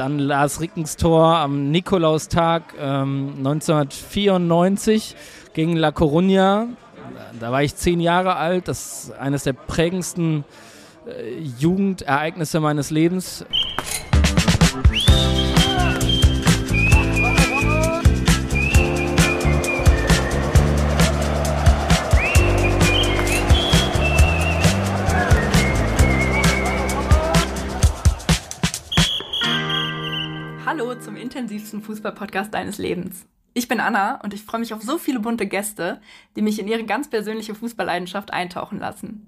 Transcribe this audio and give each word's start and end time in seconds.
dann 0.00 0.18
Lars 0.18 0.62
Rickens 0.62 0.96
Tor 0.96 1.36
am 1.36 1.70
Nikolaustag 1.70 2.62
ähm, 2.80 3.34
1994 3.36 5.14
gegen 5.52 5.76
La 5.76 5.90
Coruña. 5.90 6.68
Da 7.38 7.52
war 7.52 7.62
ich 7.62 7.76
zehn 7.76 8.00
Jahre 8.00 8.36
alt. 8.36 8.66
Das 8.66 9.04
ist 9.04 9.12
eines 9.12 9.44
der 9.44 9.52
prägendsten 9.52 10.44
äh, 11.06 11.38
Jugendereignisse 11.58 12.60
meines 12.60 12.90
Lebens. 12.90 13.44
Intensivsten 31.50 31.82
Fußball-Podcast 31.82 32.54
deines 32.54 32.78
Lebens. 32.78 33.26
Ich 33.54 33.66
bin 33.66 33.80
Anna 33.80 34.20
und 34.22 34.32
ich 34.32 34.44
freue 34.44 34.60
mich 34.60 34.72
auf 34.72 34.82
so 34.82 34.98
viele 34.98 35.18
bunte 35.18 35.46
Gäste, 35.46 36.00
die 36.36 36.42
mich 36.42 36.60
in 36.60 36.68
ihre 36.68 36.84
ganz 36.84 37.10
persönliche 37.10 37.56
Fußballleidenschaft 37.56 38.32
eintauchen 38.32 38.78
lassen. 38.78 39.26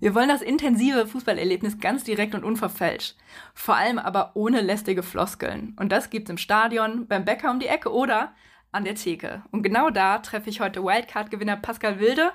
Wir 0.00 0.14
wollen 0.14 0.28
das 0.28 0.40
intensive 0.40 1.06
Fußballerlebnis 1.06 1.80
ganz 1.80 2.02
direkt 2.02 2.34
und 2.34 2.44
unverfälscht. 2.44 3.16
Vor 3.52 3.76
allem 3.76 3.98
aber 3.98 4.30
ohne 4.34 4.62
lästige 4.62 5.02
Floskeln. 5.02 5.76
Und 5.78 5.92
das 5.92 6.08
gibt's 6.08 6.30
im 6.30 6.38
Stadion, 6.38 7.06
beim 7.06 7.26
Bäcker 7.26 7.50
um 7.50 7.60
die 7.60 7.66
Ecke 7.66 7.92
oder 7.92 8.32
an 8.72 8.84
der 8.84 8.94
Theke. 8.94 9.42
Und 9.50 9.62
genau 9.62 9.90
da 9.90 10.20
treffe 10.20 10.48
ich 10.48 10.60
heute 10.60 10.82
Wildcard-Gewinner 10.82 11.56
Pascal 11.56 12.00
Wilde 12.00 12.32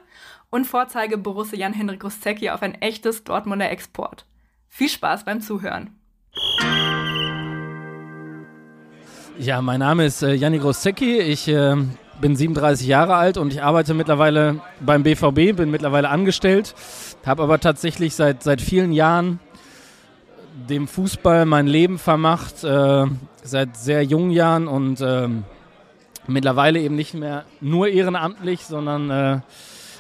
und 0.52 0.66
Vorzeige 0.66 1.18
Borussia 1.18 1.58
Jan-Henrik 1.58 2.04
Rustecki 2.04 2.52
auf 2.52 2.62
ein 2.62 2.76
echtes 2.76 3.24
Dortmunder 3.24 3.72
Export. 3.72 4.28
Viel 4.68 4.90
Spaß 4.90 5.26
beim 5.26 5.42
Zuhören. 5.42 5.96
Ja, 9.42 9.62
mein 9.62 9.80
Name 9.80 10.06
ist 10.06 10.22
äh, 10.22 10.34
Janni 10.34 10.60
Grossecki. 10.60 11.18
Ich 11.18 11.48
äh, 11.48 11.74
bin 12.20 12.36
37 12.36 12.86
Jahre 12.86 13.16
alt 13.16 13.38
und 13.38 13.54
ich 13.54 13.64
arbeite 13.64 13.94
mittlerweile 13.94 14.60
beim 14.82 15.04
BVB, 15.04 15.56
bin 15.56 15.72
mittlerweile 15.72 16.10
angestellt, 16.10 16.76
habe 17.26 17.44
aber 17.44 17.62
tatsächlich 17.62 18.16
seit, 18.16 18.44
seit 18.44 18.60
vielen 18.60 18.92
Jahren 18.92 19.40
dem 20.68 20.90
Fußball 20.90 21.46
mein 21.46 21.68
Leben 21.68 22.00
vermacht, 22.00 22.66
äh, 22.66 23.06
seit 23.42 23.78
sehr 23.78 24.04
jungen 24.04 24.32
Jahren 24.32 24.68
und 24.68 25.00
äh, 25.00 25.30
mittlerweile 26.28 26.82
eben 26.82 26.98
nicht 26.98 27.14
mehr 27.14 27.46
nur 27.62 27.88
ehrenamtlich, 27.88 28.66
sondern 28.66 29.10
äh, 29.10 29.40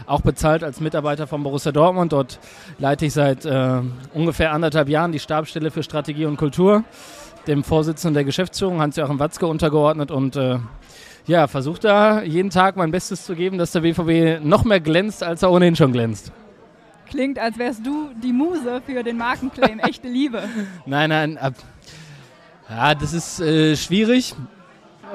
auch 0.06 0.20
bezahlt 0.20 0.66
als 0.66 0.82
Mitarbeiter 0.82 1.28
von 1.28 1.44
Borussia 1.44 1.72
Dortmund. 1.72 2.12
Dort 2.12 2.40
leite 2.78 3.06
ich 3.06 3.14
seit 3.14 3.46
äh, 3.46 3.82
ungefähr 4.14 4.52
anderthalb 4.52 4.90
Jahren 4.90 5.14
die 5.14 5.20
Stabsstelle 5.20 5.72
für 5.72 5.82
Strategie 5.82 6.26
und 6.26 6.36
Kultur 6.36 6.84
dem 7.50 7.64
Vorsitzenden 7.64 8.14
der 8.14 8.24
Geschäftsführung, 8.24 8.80
Hans-Joachim 8.80 9.20
Watzke, 9.20 9.48
untergeordnet 9.48 10.12
und 10.12 10.36
äh, 10.36 10.60
ja, 11.28 11.48
versuche 11.48 11.80
da 11.80 12.22
jeden 12.24 12.50
Tag 12.50 12.78
mein 12.78 12.92
Bestes 12.92 13.26
zu 13.26 13.36
geben, 13.36 13.58
dass 13.58 13.72
der 13.72 13.82
BVB 13.82 14.44
noch 14.44 14.64
mehr 14.64 14.80
glänzt, 14.80 15.24
als 15.24 15.44
er 15.44 15.52
ohnehin 15.52 15.76
schon 15.76 15.92
glänzt. 15.92 16.32
Klingt, 17.08 17.40
als 17.40 17.58
wärst 17.58 17.86
du 17.86 18.10
die 18.24 18.32
Muse 18.32 18.82
für 18.86 19.04
den 19.04 19.18
Markenclaim 19.18 19.80
Echte 19.88 20.08
Liebe. 20.08 20.44
nein, 20.86 21.10
nein. 21.10 21.38
Ab, 21.38 21.56
ja, 22.70 22.96
das 22.96 23.14
ist 23.14 23.40
äh, 23.40 23.76
schwierig. 23.76 24.36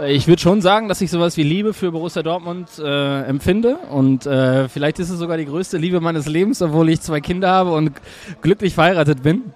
Ich 0.08 0.26
würde 0.26 0.42
schon 0.42 0.60
sagen, 0.60 0.88
dass 0.88 1.00
ich 1.00 1.10
sowas 1.10 1.36
wie 1.36 1.44
Liebe 1.44 1.72
für 1.72 1.92
Borussia 1.92 2.22
Dortmund 2.24 2.68
äh, 2.80 3.22
empfinde. 3.22 3.76
Und 3.90 4.26
äh, 4.26 4.68
vielleicht 4.68 4.98
ist 4.98 5.10
es 5.10 5.20
sogar 5.20 5.36
die 5.36 5.46
größte 5.46 5.78
Liebe 5.78 6.00
meines 6.00 6.26
Lebens, 6.26 6.60
obwohl 6.62 6.88
ich 6.88 7.00
zwei 7.00 7.20
Kinder 7.20 7.48
habe 7.50 7.72
und 7.72 7.92
glücklich 8.42 8.74
verheiratet 8.74 9.22
bin. 9.22 9.52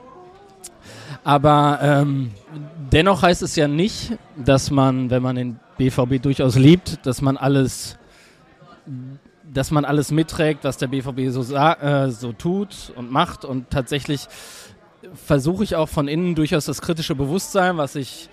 Aber 1.29 1.81
ähm, 1.83 2.31
dennoch 2.91 3.21
heißt 3.21 3.43
es 3.43 3.55
ja 3.55 3.69
nicht, 3.69 4.17
dass 4.34 4.71
man, 4.71 5.11
wenn 5.11 5.23
man 5.23 5.37
den 5.37 5.61
BVB 5.77 6.23
durchaus 6.23 6.57
liebt, 6.57 7.05
dass 7.05 7.21
man 7.21 7.37
alles, 7.37 7.98
dass 9.45 9.71
man 9.71 9.84
alles 9.84 10.11
mitträgt, 10.11 10.65
was 10.65 10.78
der 10.78 10.87
BVB 10.87 11.28
so, 11.28 11.55
äh, 11.55 12.09
so 12.09 12.33
tut 12.33 12.94
und 12.97 13.12
macht. 13.12 13.44
Und 13.44 13.69
tatsächlich 13.69 14.27
versuche 15.12 15.65
ich 15.65 15.77
auch 15.77 15.91
von 15.91 16.09
innen 16.09 16.34
durchaus 16.34 16.65
das 16.65 16.81
kritische 16.81 17.15
Bewusstsein, 17.15 17.77
was 17.77 17.95
ich 17.95 18.31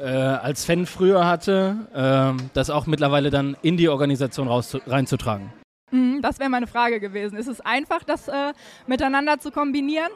äh, 0.00 0.08
als 0.08 0.64
Fan 0.64 0.86
früher 0.86 1.24
hatte, 1.24 1.76
äh, 1.94 2.42
das 2.52 2.70
auch 2.70 2.86
mittlerweile 2.86 3.30
dann 3.30 3.56
in 3.62 3.76
die 3.76 3.88
Organisation 3.88 4.48
reinzutragen. 4.48 5.52
Mhm, 5.92 6.20
das 6.20 6.40
wäre 6.40 6.50
meine 6.50 6.66
Frage 6.66 6.98
gewesen. 6.98 7.38
Ist 7.38 7.46
es 7.46 7.60
einfach, 7.60 8.02
das 8.02 8.26
äh, 8.26 8.54
miteinander 8.88 9.38
zu 9.38 9.52
kombinieren? 9.52 10.10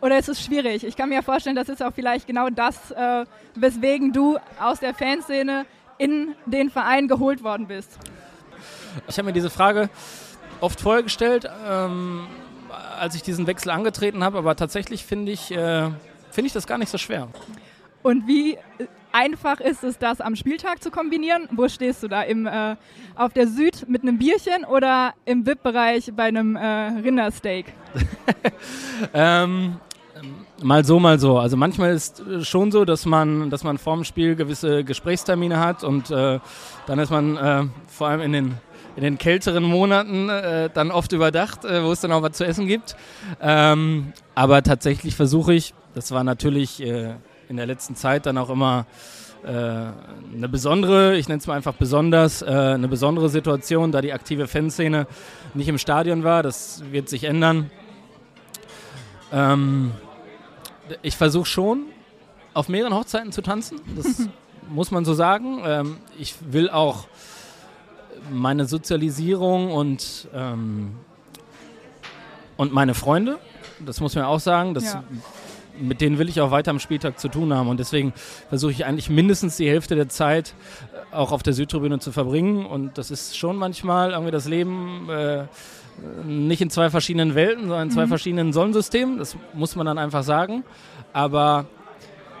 Oder 0.00 0.18
ist 0.18 0.28
es 0.28 0.44
schwierig? 0.44 0.84
Ich 0.84 0.96
kann 0.96 1.08
mir 1.08 1.22
vorstellen, 1.22 1.56
das 1.56 1.68
ist 1.68 1.82
auch 1.82 1.92
vielleicht 1.92 2.26
genau 2.26 2.48
das, 2.50 2.90
äh, 2.92 3.24
weswegen 3.54 4.12
du 4.12 4.38
aus 4.60 4.80
der 4.80 4.94
Fanszene 4.94 5.66
in 5.98 6.34
den 6.46 6.70
Verein 6.70 7.08
geholt 7.08 7.42
worden 7.42 7.66
bist. 7.66 7.98
Ich 9.08 9.18
habe 9.18 9.26
mir 9.26 9.32
diese 9.32 9.50
Frage 9.50 9.90
oft 10.60 10.80
vorher 10.80 11.02
gestellt, 11.02 11.48
ähm, 11.68 12.26
als 12.98 13.14
ich 13.14 13.22
diesen 13.22 13.46
Wechsel 13.46 13.70
angetreten 13.70 14.22
habe, 14.22 14.38
aber 14.38 14.54
tatsächlich 14.54 15.04
finde 15.04 15.32
ich, 15.32 15.50
äh, 15.50 15.90
find 16.30 16.46
ich 16.46 16.52
das 16.52 16.66
gar 16.66 16.78
nicht 16.78 16.90
so 16.90 16.98
schwer. 16.98 17.28
Und 18.02 18.26
wie 18.26 18.56
einfach 19.12 19.60
ist 19.60 19.82
es, 19.84 19.98
das 19.98 20.20
am 20.20 20.36
Spieltag 20.36 20.82
zu 20.82 20.90
kombinieren? 20.90 21.48
Wo 21.50 21.68
stehst 21.68 22.02
du 22.02 22.08
da? 22.08 22.22
Im, 22.22 22.46
äh, 22.46 22.76
auf 23.16 23.32
der 23.32 23.48
Süd 23.48 23.88
mit 23.88 24.02
einem 24.02 24.18
Bierchen 24.18 24.64
oder 24.64 25.14
im 25.24 25.46
VIP-Bereich 25.46 26.12
bei 26.14 26.24
einem 26.24 26.56
äh, 26.56 27.00
Rindersteak? 27.00 27.66
ähm, 29.14 29.76
Mal 30.60 30.84
so, 30.84 30.98
mal 30.98 31.20
so. 31.20 31.38
Also 31.38 31.56
manchmal 31.56 31.92
ist 31.92 32.20
äh, 32.20 32.44
schon 32.44 32.72
so, 32.72 32.84
dass 32.84 33.06
man, 33.06 33.48
dass 33.48 33.62
man 33.62 33.78
vorm 33.78 34.02
Spiel 34.02 34.34
gewisse 34.34 34.82
Gesprächstermine 34.82 35.60
hat 35.60 35.84
und 35.84 36.10
äh, 36.10 36.40
dann 36.86 36.98
ist 36.98 37.10
man 37.10 37.36
äh, 37.36 37.64
vor 37.86 38.08
allem 38.08 38.20
in 38.22 38.32
den, 38.32 38.54
in 38.96 39.04
den 39.04 39.18
kälteren 39.18 39.62
Monaten 39.62 40.28
äh, 40.28 40.68
dann 40.74 40.90
oft 40.90 41.12
überdacht, 41.12 41.64
äh, 41.64 41.84
wo 41.84 41.92
es 41.92 42.00
dann 42.00 42.10
auch 42.10 42.22
was 42.22 42.32
zu 42.32 42.44
essen 42.44 42.66
gibt. 42.66 42.96
Ähm, 43.40 44.12
aber 44.34 44.64
tatsächlich 44.64 45.14
versuche 45.14 45.54
ich, 45.54 45.74
das 45.94 46.10
war 46.10 46.24
natürlich 46.24 46.82
äh, 46.82 47.14
in 47.48 47.56
der 47.56 47.66
letzten 47.66 47.94
Zeit 47.94 48.26
dann 48.26 48.36
auch 48.36 48.50
immer 48.50 48.86
eine 49.40 50.48
besondere, 50.50 51.16
ich 51.16 51.28
nenne 51.28 51.38
es 51.38 51.46
mal 51.46 51.54
einfach 51.54 51.72
besonders, 51.72 52.42
eine 52.42 52.88
besondere 52.88 53.28
Situation, 53.28 53.92
da 53.92 54.00
die 54.00 54.12
aktive 54.12 54.48
Fanszene 54.48 55.06
nicht 55.54 55.68
im 55.68 55.78
Stadion 55.78 56.24
war. 56.24 56.42
Das 56.42 56.82
wird 56.90 57.08
sich 57.08 57.22
ändern. 57.22 57.70
Ähm, 59.32 59.92
ich 61.02 61.16
versuche 61.16 61.46
schon, 61.46 61.86
auf 62.54 62.68
mehreren 62.68 62.94
Hochzeiten 62.94 63.32
zu 63.32 63.42
tanzen. 63.42 63.80
Das 63.96 64.28
muss 64.68 64.90
man 64.90 65.04
so 65.04 65.14
sagen. 65.14 65.60
Ähm, 65.64 65.96
ich 66.18 66.34
will 66.40 66.70
auch 66.70 67.06
meine 68.30 68.66
Sozialisierung 68.66 69.70
und, 69.70 70.28
ähm, 70.34 70.96
und 72.56 72.72
meine 72.72 72.94
Freunde, 72.94 73.38
das 73.84 74.00
muss 74.00 74.14
man 74.14 74.24
auch 74.24 74.40
sagen, 74.40 74.74
das, 74.74 74.84
ja. 74.84 75.04
mit 75.78 76.00
denen 76.00 76.18
will 76.18 76.28
ich 76.28 76.40
auch 76.40 76.50
weiter 76.50 76.70
am 76.70 76.80
Spieltag 76.80 77.20
zu 77.20 77.28
tun 77.28 77.54
haben. 77.54 77.68
Und 77.68 77.78
deswegen 77.78 78.12
versuche 78.48 78.72
ich 78.72 78.84
eigentlich 78.84 79.08
mindestens 79.08 79.56
die 79.56 79.68
Hälfte 79.68 79.94
der 79.94 80.08
Zeit 80.08 80.54
auch 81.12 81.32
auf 81.32 81.42
der 81.42 81.52
Südtribüne 81.52 82.00
zu 82.00 82.12
verbringen. 82.12 82.66
Und 82.66 82.98
das 82.98 83.10
ist 83.10 83.38
schon 83.38 83.56
manchmal 83.56 84.10
irgendwie 84.10 84.32
das 84.32 84.46
Leben. 84.46 85.08
Äh, 85.08 85.44
nicht 86.24 86.60
in 86.60 86.70
zwei 86.70 86.90
verschiedenen 86.90 87.34
Welten, 87.34 87.68
sondern 87.68 87.88
in 87.88 87.90
zwei 87.90 88.04
mhm. 88.04 88.08
verschiedenen 88.08 88.52
Sonnensystemen. 88.52 89.18
Das 89.18 89.36
muss 89.54 89.76
man 89.76 89.86
dann 89.86 89.98
einfach 89.98 90.22
sagen. 90.22 90.64
Aber 91.12 91.66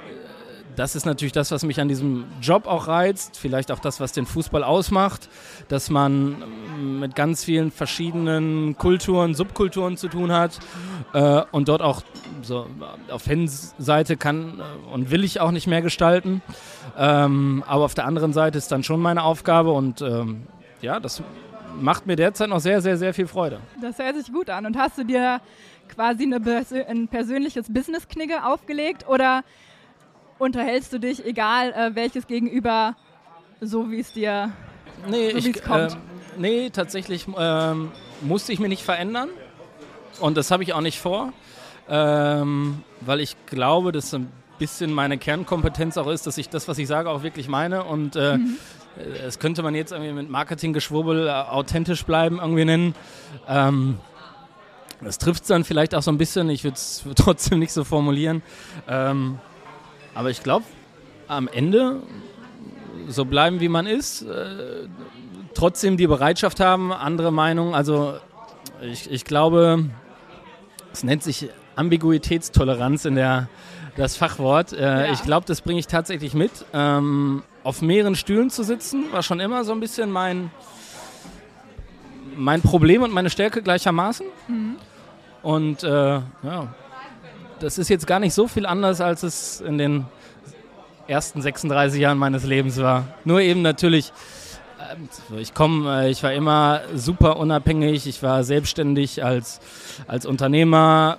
äh, 0.06 0.74
das 0.76 0.94
ist 0.94 1.06
natürlich 1.06 1.32
das, 1.32 1.50
was 1.50 1.64
mich 1.64 1.80
an 1.80 1.88
diesem 1.88 2.24
Job 2.40 2.66
auch 2.66 2.88
reizt, 2.88 3.36
vielleicht 3.36 3.72
auch 3.72 3.78
das, 3.78 4.00
was 4.00 4.12
den 4.12 4.26
Fußball 4.26 4.64
ausmacht, 4.64 5.28
dass 5.68 5.90
man 5.90 6.42
ähm, 6.76 7.00
mit 7.00 7.14
ganz 7.14 7.44
vielen 7.44 7.70
verschiedenen 7.70 8.76
Kulturen, 8.76 9.34
Subkulturen 9.34 9.96
zu 9.96 10.08
tun 10.08 10.32
hat 10.32 10.58
äh, 11.12 11.42
und 11.52 11.68
dort 11.68 11.82
auch 11.82 12.02
so 12.42 12.66
auf 13.10 13.22
Fanseite 13.22 14.16
kann 14.16 14.60
äh, 14.60 14.94
und 14.94 15.10
will 15.10 15.24
ich 15.24 15.40
auch 15.40 15.50
nicht 15.50 15.66
mehr 15.66 15.82
gestalten. 15.82 16.42
Ähm, 16.96 17.64
aber 17.66 17.84
auf 17.84 17.94
der 17.94 18.06
anderen 18.06 18.32
Seite 18.32 18.58
ist 18.58 18.72
dann 18.72 18.82
schon 18.82 19.00
meine 19.00 19.22
Aufgabe 19.22 19.70
und 19.72 20.02
ähm, 20.02 20.46
ja, 20.80 21.00
das 21.00 21.22
macht 21.80 22.06
mir 22.06 22.16
derzeit 22.16 22.48
noch 22.48 22.60
sehr, 22.60 22.80
sehr, 22.80 22.96
sehr 22.96 23.14
viel 23.14 23.26
Freude. 23.26 23.60
Das 23.80 23.98
hört 23.98 24.16
sich 24.16 24.32
gut 24.32 24.50
an. 24.50 24.66
Und 24.66 24.76
hast 24.76 24.98
du 24.98 25.04
dir 25.04 25.40
quasi 25.88 26.24
eine, 26.24 26.40
ein 26.88 27.08
persönliches 27.08 27.72
Business-Knigge 27.72 28.44
aufgelegt 28.44 29.08
oder 29.08 29.42
unterhältst 30.38 30.92
du 30.92 30.98
dich, 30.98 31.24
egal 31.24 31.72
äh, 31.72 31.94
welches 31.94 32.26
Gegenüber, 32.26 32.96
so 33.60 33.90
wie 33.90 34.00
es 34.00 34.12
dir 34.12 34.52
nee, 35.08 35.30
so 35.30 35.38
ich, 35.38 35.62
kommt? 35.62 35.92
Äh, 35.92 35.96
nee, 36.36 36.70
tatsächlich 36.70 37.26
ähm, 37.36 37.90
musste 38.20 38.52
ich 38.52 38.60
mich 38.60 38.68
nicht 38.68 38.82
verändern. 38.82 39.28
Und 40.20 40.36
das 40.36 40.50
habe 40.50 40.62
ich 40.62 40.72
auch 40.72 40.80
nicht 40.80 41.00
vor, 41.00 41.32
ähm, 41.88 42.82
weil 43.00 43.20
ich 43.20 43.36
glaube, 43.46 43.92
dass 43.92 44.12
ein 44.14 44.30
bisschen 44.58 44.92
meine 44.92 45.18
Kernkompetenz 45.18 45.96
auch 45.96 46.08
ist, 46.08 46.26
dass 46.26 46.38
ich 46.38 46.48
das, 46.48 46.66
was 46.66 46.78
ich 46.78 46.88
sage, 46.88 47.10
auch 47.10 47.22
wirklich 47.22 47.48
meine. 47.48 47.84
Und 47.84 48.16
äh, 48.16 48.38
mhm. 48.38 48.56
Das 49.22 49.38
könnte 49.38 49.62
man 49.62 49.74
jetzt 49.74 49.92
irgendwie 49.92 50.12
mit 50.12 50.28
Marketinggeschwurbel 50.28 51.28
äh, 51.28 51.30
authentisch 51.30 52.04
bleiben 52.04 52.38
irgendwie 52.38 52.64
nennen. 52.64 52.94
Ähm, 53.48 53.98
das 55.00 55.18
trifft 55.18 55.42
es 55.42 55.48
dann 55.48 55.64
vielleicht 55.64 55.94
auch 55.94 56.02
so 56.02 56.10
ein 56.10 56.18
bisschen, 56.18 56.50
ich 56.50 56.64
würde 56.64 56.74
es 56.74 57.04
trotzdem 57.16 57.58
nicht 57.58 57.72
so 57.72 57.84
formulieren. 57.84 58.42
Ähm, 58.88 59.38
aber 60.14 60.30
ich 60.30 60.42
glaube, 60.42 60.64
am 61.28 61.48
Ende 61.48 62.02
so 63.06 63.24
bleiben, 63.24 63.60
wie 63.60 63.68
man 63.68 63.86
ist, 63.86 64.22
äh, 64.22 64.88
trotzdem 65.54 65.96
die 65.96 66.06
Bereitschaft 66.06 66.60
haben, 66.60 66.92
andere 66.92 67.30
Meinungen. 67.30 67.74
Also 67.74 68.14
ich, 68.80 69.10
ich 69.10 69.24
glaube, 69.24 69.84
es 70.92 71.04
nennt 71.04 71.22
sich 71.22 71.48
Ambiguitätstoleranz 71.76 73.04
in 73.04 73.14
der 73.14 73.48
das 73.96 74.16
Fachwort. 74.16 74.72
Äh, 74.72 75.06
ja. 75.06 75.12
Ich 75.12 75.22
glaube, 75.22 75.46
das 75.46 75.60
bringe 75.60 75.80
ich 75.80 75.86
tatsächlich 75.86 76.34
mit. 76.34 76.50
Ähm, 76.72 77.42
auf 77.64 77.82
mehreren 77.82 78.14
Stühlen 78.14 78.50
zu 78.50 78.62
sitzen, 78.62 79.12
war 79.12 79.22
schon 79.22 79.40
immer 79.40 79.64
so 79.64 79.72
ein 79.72 79.80
bisschen 79.80 80.10
mein, 80.10 80.50
mein 82.36 82.62
Problem 82.62 83.02
und 83.02 83.12
meine 83.12 83.30
Stärke 83.30 83.62
gleichermaßen. 83.62 84.26
Mhm. 84.48 84.76
Und 85.42 85.82
äh, 85.82 85.88
ja, 85.88 86.74
das 87.60 87.78
ist 87.78 87.88
jetzt 87.88 88.06
gar 88.06 88.20
nicht 88.20 88.34
so 88.34 88.48
viel 88.48 88.66
anders, 88.66 89.00
als 89.00 89.22
es 89.22 89.60
in 89.60 89.78
den 89.78 90.06
ersten 91.06 91.42
36 91.42 92.00
Jahren 92.00 92.18
meines 92.18 92.44
Lebens 92.44 92.78
war. 92.78 93.08
Nur 93.24 93.40
eben 93.40 93.62
natürlich, 93.62 94.12
äh, 95.30 95.40
ich 95.40 95.54
komme, 95.54 96.04
äh, 96.04 96.10
ich 96.10 96.22
war 96.22 96.32
immer 96.32 96.82
super 96.94 97.38
unabhängig, 97.38 98.06
ich 98.06 98.22
war 98.22 98.44
selbstständig 98.44 99.24
als, 99.24 99.60
als 100.06 100.26
Unternehmer. 100.26 101.18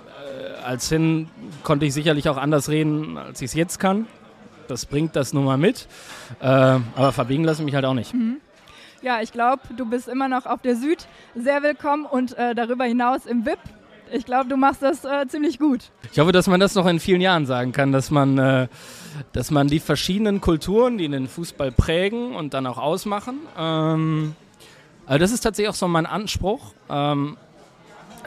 Äh, 0.60 0.64
als 0.64 0.88
Hin 0.88 1.28
konnte 1.62 1.86
ich 1.86 1.94
sicherlich 1.94 2.28
auch 2.28 2.36
anders 2.36 2.68
reden, 2.68 3.18
als 3.18 3.40
ich 3.40 3.46
es 3.46 3.54
jetzt 3.54 3.78
kann. 3.80 4.06
Das 4.70 4.86
bringt 4.86 5.16
das 5.16 5.32
nun 5.32 5.44
mal 5.44 5.58
mit. 5.58 5.88
Äh, 6.40 6.46
aber 6.46 7.12
verbiegen 7.12 7.42
lasse 7.42 7.62
ich 7.62 7.66
mich 7.66 7.74
halt 7.74 7.84
auch 7.84 7.94
nicht. 7.94 8.14
Mhm. 8.14 8.36
Ja, 9.02 9.20
ich 9.20 9.32
glaube, 9.32 9.62
du 9.76 9.84
bist 9.84 10.08
immer 10.08 10.28
noch 10.28 10.46
auf 10.46 10.62
der 10.62 10.76
Süd 10.76 11.06
sehr 11.34 11.62
willkommen 11.62 12.04
und 12.04 12.36
äh, 12.38 12.54
darüber 12.54 12.84
hinaus 12.84 13.26
im 13.26 13.44
VIP. 13.44 13.58
Ich 14.12 14.24
glaube, 14.24 14.48
du 14.48 14.56
machst 14.56 14.82
das 14.82 15.04
äh, 15.04 15.26
ziemlich 15.26 15.58
gut. 15.58 15.90
Ich 16.12 16.18
hoffe, 16.18 16.32
dass 16.32 16.46
man 16.46 16.60
das 16.60 16.74
noch 16.74 16.86
in 16.86 17.00
vielen 17.00 17.20
Jahren 17.20 17.46
sagen 17.46 17.72
kann, 17.72 17.92
dass 17.92 18.10
man, 18.10 18.38
äh, 18.38 18.68
dass 19.32 19.50
man 19.50 19.68
die 19.68 19.80
verschiedenen 19.80 20.40
Kulturen, 20.40 20.98
die 20.98 21.08
den 21.08 21.26
Fußball 21.26 21.72
prägen 21.72 22.34
und 22.34 22.54
dann 22.54 22.66
auch 22.66 22.78
ausmachen, 22.78 23.40
ähm, 23.58 24.36
also 25.06 25.18
das 25.18 25.32
ist 25.32 25.40
tatsächlich 25.40 25.70
auch 25.70 25.74
so 25.74 25.88
mein 25.88 26.06
Anspruch. 26.06 26.72
Ähm, 26.88 27.36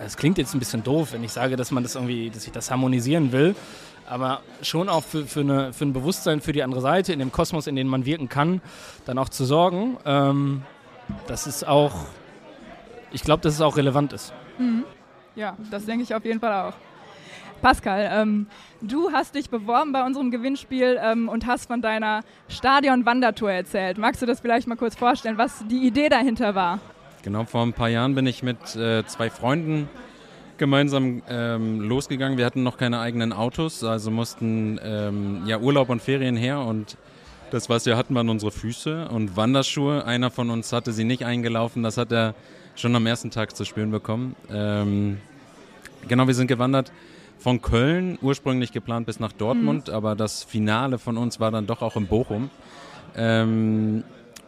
es 0.03 0.17
klingt 0.17 0.37
jetzt 0.37 0.53
ein 0.53 0.59
bisschen 0.59 0.83
doof, 0.83 1.13
wenn 1.13 1.23
ich 1.23 1.31
sage, 1.31 1.55
dass 1.55 1.71
man 1.71 1.83
das 1.83 1.95
irgendwie, 1.95 2.29
dass 2.29 2.45
ich 2.45 2.51
das 2.51 2.69
harmonisieren 2.71 3.31
will 3.31 3.55
aber 4.09 4.41
schon 4.61 4.89
auch 4.89 5.03
für, 5.03 5.25
für, 5.25 5.41
eine, 5.41 5.73
für 5.73 5.85
ein 5.85 5.93
Bewusstsein 5.93 6.41
für 6.41 6.53
die 6.53 6.63
andere 6.63 6.81
Seite, 6.81 7.13
in 7.13 7.19
dem 7.19 7.31
Kosmos, 7.31 7.67
in 7.67 7.75
dem 7.75 7.87
man 7.87 8.05
wirken 8.05 8.29
kann, 8.29 8.61
dann 9.05 9.17
auch 9.17 9.29
zu 9.29 9.45
sorgen, 9.45 9.97
ähm, 10.05 10.63
dass 11.27 11.45
es 11.45 11.63
auch, 11.63 11.93
ich 13.11 13.23
glaube, 13.23 13.41
dass 13.41 13.53
es 13.55 13.61
auch 13.61 13.77
relevant 13.77 14.13
ist. 14.13 14.33
Mhm. 14.57 14.83
Ja, 15.35 15.57
das 15.71 15.85
denke 15.85 16.03
ich 16.03 16.13
auf 16.13 16.23
jeden 16.25 16.39
Fall 16.39 16.69
auch. 16.69 16.73
Pascal, 17.61 18.09
ähm, 18.11 18.47
du 18.81 19.11
hast 19.13 19.35
dich 19.35 19.49
beworben 19.49 19.93
bei 19.93 20.05
unserem 20.05 20.31
Gewinnspiel 20.31 20.99
ähm, 21.01 21.29
und 21.29 21.47
hast 21.47 21.67
von 21.67 21.81
deiner 21.81 22.21
Stadion-Wandertour 22.49 23.51
erzählt. 23.51 23.97
Magst 23.97 24.21
du 24.21 24.25
das 24.25 24.41
vielleicht 24.41 24.67
mal 24.67 24.75
kurz 24.75 24.95
vorstellen, 24.95 25.37
was 25.37 25.65
die 25.67 25.87
Idee 25.87 26.09
dahinter 26.09 26.55
war? 26.55 26.79
Genau, 27.23 27.45
vor 27.45 27.65
ein 27.65 27.71
paar 27.71 27.87
Jahren 27.87 28.15
bin 28.15 28.27
ich 28.27 28.43
mit 28.43 28.75
äh, 28.75 29.05
zwei 29.05 29.29
Freunden 29.29 29.87
gemeinsam 30.57 31.21
ähm, 31.29 31.81
losgegangen. 31.81 32.37
Wir 32.37 32.45
hatten 32.45 32.63
noch 32.63 32.77
keine 32.77 32.99
eigenen 32.99 33.33
Autos, 33.33 33.83
also 33.83 34.11
mussten 34.11 34.79
ähm, 34.83 35.43
ja 35.45 35.59
Urlaub 35.59 35.89
und 35.89 36.01
Ferien 36.01 36.35
her 36.35 36.59
und 36.59 36.97
das, 37.51 37.69
was 37.69 37.85
wir 37.85 37.97
hatten, 37.97 38.15
waren 38.15 38.29
unsere 38.29 38.51
Füße 38.51 39.09
und 39.09 39.37
Wanderschuhe. 39.37 40.05
Einer 40.05 40.31
von 40.31 40.49
uns 40.49 40.73
hatte 40.73 40.91
sie 40.91 41.03
nicht 41.03 41.25
eingelaufen, 41.25 41.83
das 41.83 41.97
hat 41.97 42.11
er 42.11 42.33
schon 42.75 42.95
am 42.95 43.05
ersten 43.05 43.29
Tag 43.29 43.55
zu 43.55 43.63
spüren 43.65 43.91
bekommen. 43.91 44.35
Ähm, 44.49 45.19
genau, 46.07 46.25
wir 46.25 46.33
sind 46.33 46.47
gewandert 46.47 46.91
von 47.37 47.61
Köln, 47.61 48.17
ursprünglich 48.21 48.71
geplant 48.71 49.05
bis 49.05 49.19
nach 49.19 49.33
Dortmund, 49.33 49.87
mhm. 49.87 49.93
aber 49.93 50.15
das 50.15 50.43
Finale 50.43 50.97
von 50.97 51.17
uns 51.17 51.39
war 51.39 51.51
dann 51.51 51.67
doch 51.67 51.81
auch 51.81 51.95
in 51.95 52.07
Bochum. 52.07 52.49
Ähm, 53.15 54.03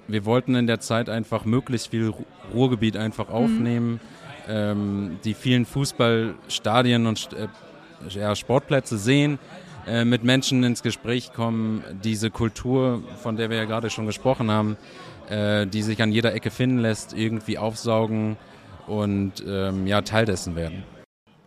wir 0.07 0.25
wollten 0.25 0.55
in 0.55 0.65
der 0.65 0.79
Zeit 0.79 1.09
einfach 1.09 1.45
möglichst 1.45 1.89
viel 1.89 2.13
Ruhrgebiet 2.53 2.97
einfach 2.97 3.29
mhm. 3.29 3.35
aufnehmen. 3.35 3.91
Mhm 3.91 4.14
ähm, 4.47 5.19
die 5.23 5.33
vielen 5.33 5.65
Fußballstadien 5.65 7.07
und 7.07 7.29
äh, 7.33 7.47
ja, 8.09 8.35
Sportplätze 8.35 8.97
sehen, 8.97 9.39
äh, 9.87 10.05
mit 10.05 10.23
Menschen 10.23 10.63
ins 10.63 10.83
Gespräch 10.83 11.33
kommen, 11.33 11.83
diese 12.03 12.31
Kultur, 12.31 13.03
von 13.21 13.35
der 13.35 13.49
wir 13.49 13.57
ja 13.57 13.65
gerade 13.65 13.89
schon 13.89 14.05
gesprochen 14.05 14.51
haben, 14.51 14.77
äh, 15.29 15.67
die 15.67 15.81
sich 15.81 16.01
an 16.01 16.11
jeder 16.11 16.33
Ecke 16.33 16.51
finden 16.51 16.79
lässt, 16.79 17.13
irgendwie 17.13 17.57
aufsaugen 17.57 18.37
und 18.87 19.43
ähm, 19.47 19.87
ja, 19.87 20.01
Teil 20.01 20.25
dessen 20.25 20.55
werden. 20.55 20.83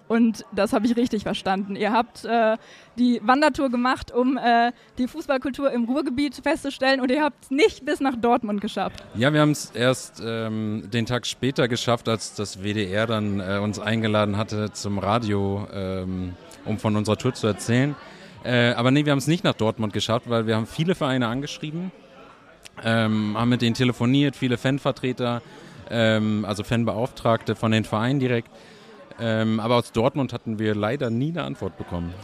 Und 0.08 0.44
das 0.52 0.72
habe 0.72 0.86
ich 0.86 0.96
richtig 0.96 1.22
verstanden. 1.22 1.76
Ihr 1.76 1.92
habt 1.92 2.24
äh, 2.24 2.56
die 2.98 3.20
Wandertour 3.22 3.70
gemacht, 3.70 4.10
um 4.10 4.38
äh, 4.38 4.72
die 4.96 5.06
Fußballkultur 5.06 5.70
im 5.70 5.84
Ruhrgebiet 5.84 6.34
festzustellen 6.42 7.00
und 7.00 7.10
ihr 7.10 7.22
habt 7.22 7.44
es 7.44 7.50
nicht 7.50 7.84
bis 7.84 8.00
nach 8.00 8.16
Dortmund 8.16 8.60
geschafft. 8.60 9.04
Ja, 9.14 9.32
wir 9.32 9.40
haben 9.40 9.50
es 9.50 9.70
erst 9.70 10.22
ähm, 10.24 10.88
den 10.92 11.04
Tag 11.04 11.26
später 11.26 11.68
geschafft, 11.68 12.08
als 12.08 12.34
das 12.34 12.62
WDR 12.62 13.06
dann 13.06 13.40
äh, 13.40 13.58
uns 13.62 13.78
eingeladen 13.78 14.38
hatte 14.38 14.72
zum 14.72 14.98
Radio, 14.98 15.66
ähm, 15.72 16.34
um 16.64 16.78
von 16.78 16.96
unserer 16.96 17.18
Tour 17.18 17.34
zu 17.34 17.46
erzählen. 17.46 17.94
Äh, 18.44 18.70
aber 18.72 18.90
nee, 18.90 19.04
wir 19.04 19.12
haben 19.12 19.18
es 19.18 19.26
nicht 19.26 19.44
nach 19.44 19.54
Dortmund 19.54 19.92
geschafft, 19.92 20.28
weil 20.30 20.46
wir 20.46 20.56
haben 20.56 20.66
viele 20.66 20.94
Vereine 20.94 21.28
angeschrieben, 21.28 21.92
ähm, 22.82 23.36
haben 23.36 23.48
mit 23.50 23.60
denen 23.60 23.74
telefoniert, 23.74 24.36
viele 24.36 24.56
Fanvertreter, 24.56 25.42
ähm, 25.90 26.46
also 26.46 26.64
Fanbeauftragte 26.64 27.56
von 27.56 27.72
den 27.72 27.84
Vereinen 27.84 28.20
direkt. 28.20 28.48
Ähm, 29.20 29.60
aber 29.60 29.76
aus 29.76 29.92
Dortmund 29.92 30.32
hatten 30.32 30.58
wir 30.58 30.74
leider 30.74 31.10
nie 31.10 31.30
eine 31.30 31.44
Antwort 31.44 31.76
bekommen. 31.76 32.14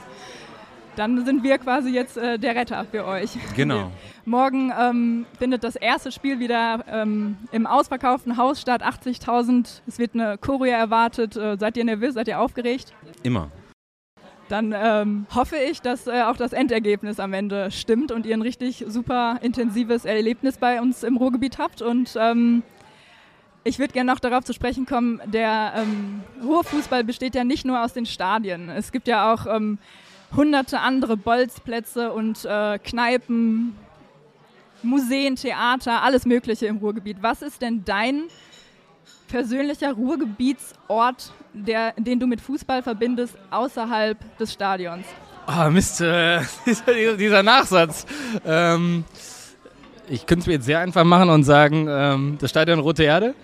Dann 0.96 1.24
sind 1.24 1.42
wir 1.42 1.58
quasi 1.58 1.90
jetzt 1.90 2.16
äh, 2.16 2.38
der 2.38 2.54
Retter 2.54 2.84
für 2.84 3.04
euch. 3.04 3.30
Genau. 3.56 3.90
Morgen 4.24 4.72
ähm, 4.78 5.26
findet 5.38 5.64
das 5.64 5.76
erste 5.76 6.12
Spiel 6.12 6.38
wieder 6.38 6.84
ähm, 6.88 7.36
im 7.50 7.66
ausverkauften 7.66 8.36
Haus 8.36 8.60
statt. 8.60 8.82
80.000. 8.82 9.80
Es 9.86 9.98
wird 9.98 10.14
eine 10.14 10.38
Choreo 10.38 10.72
erwartet. 10.72 11.36
Äh, 11.36 11.56
seid 11.58 11.76
ihr 11.76 11.84
nervös? 11.84 12.14
Seid 12.14 12.28
ihr 12.28 12.38
aufgeregt? 12.38 12.94
Immer. 13.22 13.50
Dann 14.48 14.74
ähm, 14.76 15.26
hoffe 15.34 15.56
ich, 15.56 15.80
dass 15.80 16.06
äh, 16.06 16.22
auch 16.22 16.36
das 16.36 16.52
Endergebnis 16.52 17.18
am 17.18 17.32
Ende 17.32 17.70
stimmt 17.70 18.12
und 18.12 18.26
ihr 18.26 18.36
ein 18.36 18.42
richtig 18.42 18.84
super 18.86 19.38
intensives 19.42 20.04
Erlebnis 20.04 20.58
bei 20.58 20.80
uns 20.80 21.02
im 21.02 21.16
Ruhrgebiet 21.16 21.58
habt. 21.58 21.82
Und 21.82 22.16
ähm, 22.20 22.62
ich 23.64 23.78
würde 23.78 23.92
gerne 23.92 24.12
noch 24.12 24.20
darauf 24.20 24.44
zu 24.44 24.52
sprechen 24.52 24.86
kommen, 24.86 25.20
der 25.24 25.72
ähm, 25.76 26.22
Ruhrfußball 26.42 27.02
besteht 27.02 27.34
ja 27.34 27.44
nicht 27.44 27.64
nur 27.64 27.82
aus 27.82 27.94
den 27.94 28.06
Stadien. 28.06 28.68
Es 28.68 28.92
gibt 28.92 29.08
ja 29.08 29.32
auch 29.32 29.46
ähm, 29.46 29.78
hunderte 30.36 30.80
andere 30.80 31.16
Bolzplätze 31.16 32.12
und 32.12 32.44
äh, 32.44 32.78
Kneipen, 32.78 33.74
Museen, 34.82 35.36
Theater, 35.36 36.02
alles 36.02 36.26
Mögliche 36.26 36.66
im 36.66 36.76
Ruhrgebiet. 36.76 37.18
Was 37.20 37.42
ist 37.42 37.62
denn 37.62 37.84
dein 37.84 38.24
persönlicher 39.28 39.92
Ruhrgebietsort, 39.92 41.32
der, 41.54 41.92
den 41.96 42.20
du 42.20 42.26
mit 42.26 42.40
Fußball 42.40 42.82
verbindest, 42.82 43.34
außerhalb 43.50 44.18
des 44.38 44.52
Stadions? 44.52 45.06
Ah, 45.46 45.66
oh, 45.66 45.70
Mist, 45.70 46.00
äh, 46.00 46.40
dieser, 46.66 47.16
dieser, 47.16 47.42
Nachsatz. 47.42 48.06
Ähm, 48.46 49.04
ich 50.08 50.26
könnte 50.26 50.42
es 50.42 50.46
mir 50.46 50.54
jetzt 50.54 50.66
sehr 50.66 50.80
einfach 50.80 51.04
machen 51.04 51.30
und 51.30 51.44
sagen, 51.44 51.86
ähm, 51.88 52.38
das 52.40 52.50
Stadion 52.50 52.78
Rote 52.78 53.04
Erde. 53.04 53.34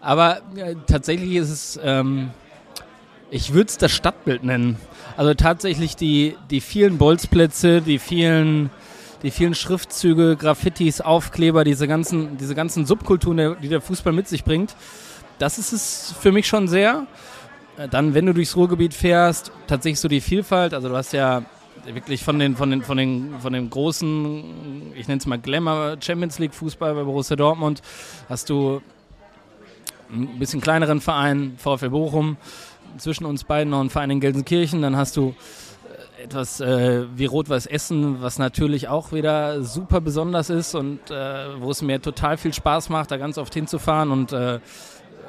Aber 0.00 0.38
äh, 0.56 0.74
tatsächlich 0.86 1.34
ist 1.36 1.50
es, 1.50 1.80
ähm, 1.82 2.30
ich 3.30 3.52
würde 3.52 3.68
es 3.68 3.78
das 3.78 3.92
Stadtbild 3.92 4.44
nennen. 4.44 4.76
Also 5.16 5.34
tatsächlich 5.34 5.96
die, 5.96 6.36
die 6.50 6.60
vielen 6.60 6.98
Bolzplätze, 6.98 7.80
die 7.80 7.98
vielen, 7.98 8.70
die 9.22 9.30
vielen 9.30 9.54
Schriftzüge, 9.54 10.36
Graffitis, 10.36 11.00
Aufkleber, 11.00 11.64
diese 11.64 11.86
ganzen, 11.86 12.36
diese 12.38 12.54
ganzen 12.54 12.86
Subkulturen, 12.86 13.56
die 13.62 13.68
der 13.68 13.80
Fußball 13.80 14.12
mit 14.12 14.28
sich 14.28 14.44
bringt. 14.44 14.74
Das 15.38 15.58
ist 15.58 15.72
es 15.72 16.14
für 16.20 16.32
mich 16.32 16.46
schon 16.46 16.68
sehr. 16.68 17.06
Dann, 17.90 18.12
wenn 18.12 18.26
du 18.26 18.34
durchs 18.34 18.56
Ruhrgebiet 18.56 18.92
fährst, 18.92 19.52
tatsächlich 19.66 20.00
so 20.00 20.08
die 20.08 20.20
Vielfalt. 20.20 20.74
Also 20.74 20.90
du 20.90 20.96
hast 20.96 21.12
ja 21.12 21.44
wirklich 21.84 22.24
von 22.24 22.38
den, 22.38 22.56
von 22.56 22.70
den, 22.70 22.82
von 22.82 22.96
den, 22.96 23.40
von 23.40 23.52
dem 23.52 23.70
großen, 23.70 24.92
ich 24.94 25.08
nenne 25.08 25.18
es 25.18 25.26
mal 25.26 25.38
Glamour 25.38 25.96
Champions 26.00 26.38
League 26.38 26.54
Fußball 26.54 26.94
bei 26.94 27.02
Borussia 27.02 27.36
Dortmund, 27.36 27.82
hast 28.28 28.50
du 28.50 28.80
ein 30.12 30.38
bisschen 30.38 30.60
kleineren 30.60 31.00
Verein, 31.00 31.54
VfL 31.56 31.90
Bochum, 31.90 32.36
zwischen 32.98 33.24
uns 33.24 33.44
beiden 33.44 33.70
noch 33.70 33.80
einen 33.80 33.90
Verein 33.90 34.10
in 34.10 34.20
Gelsenkirchen, 34.20 34.82
dann 34.82 34.96
hast 34.96 35.16
du 35.16 35.34
äh, 36.18 36.24
etwas 36.24 36.60
äh, 36.60 37.04
wie 37.14 37.26
Rot-Weiß 37.26 37.66
Essen, 37.66 38.20
was 38.20 38.38
natürlich 38.38 38.88
auch 38.88 39.12
wieder 39.12 39.62
super 39.62 40.00
besonders 40.00 40.50
ist 40.50 40.74
und 40.74 41.10
äh, 41.10 41.60
wo 41.60 41.70
es 41.70 41.82
mir 41.82 42.02
total 42.02 42.36
viel 42.36 42.52
Spaß 42.52 42.88
macht, 42.88 43.10
da 43.10 43.16
ganz 43.16 43.38
oft 43.38 43.54
hinzufahren 43.54 44.10
und 44.10 44.32
äh, 44.32 44.60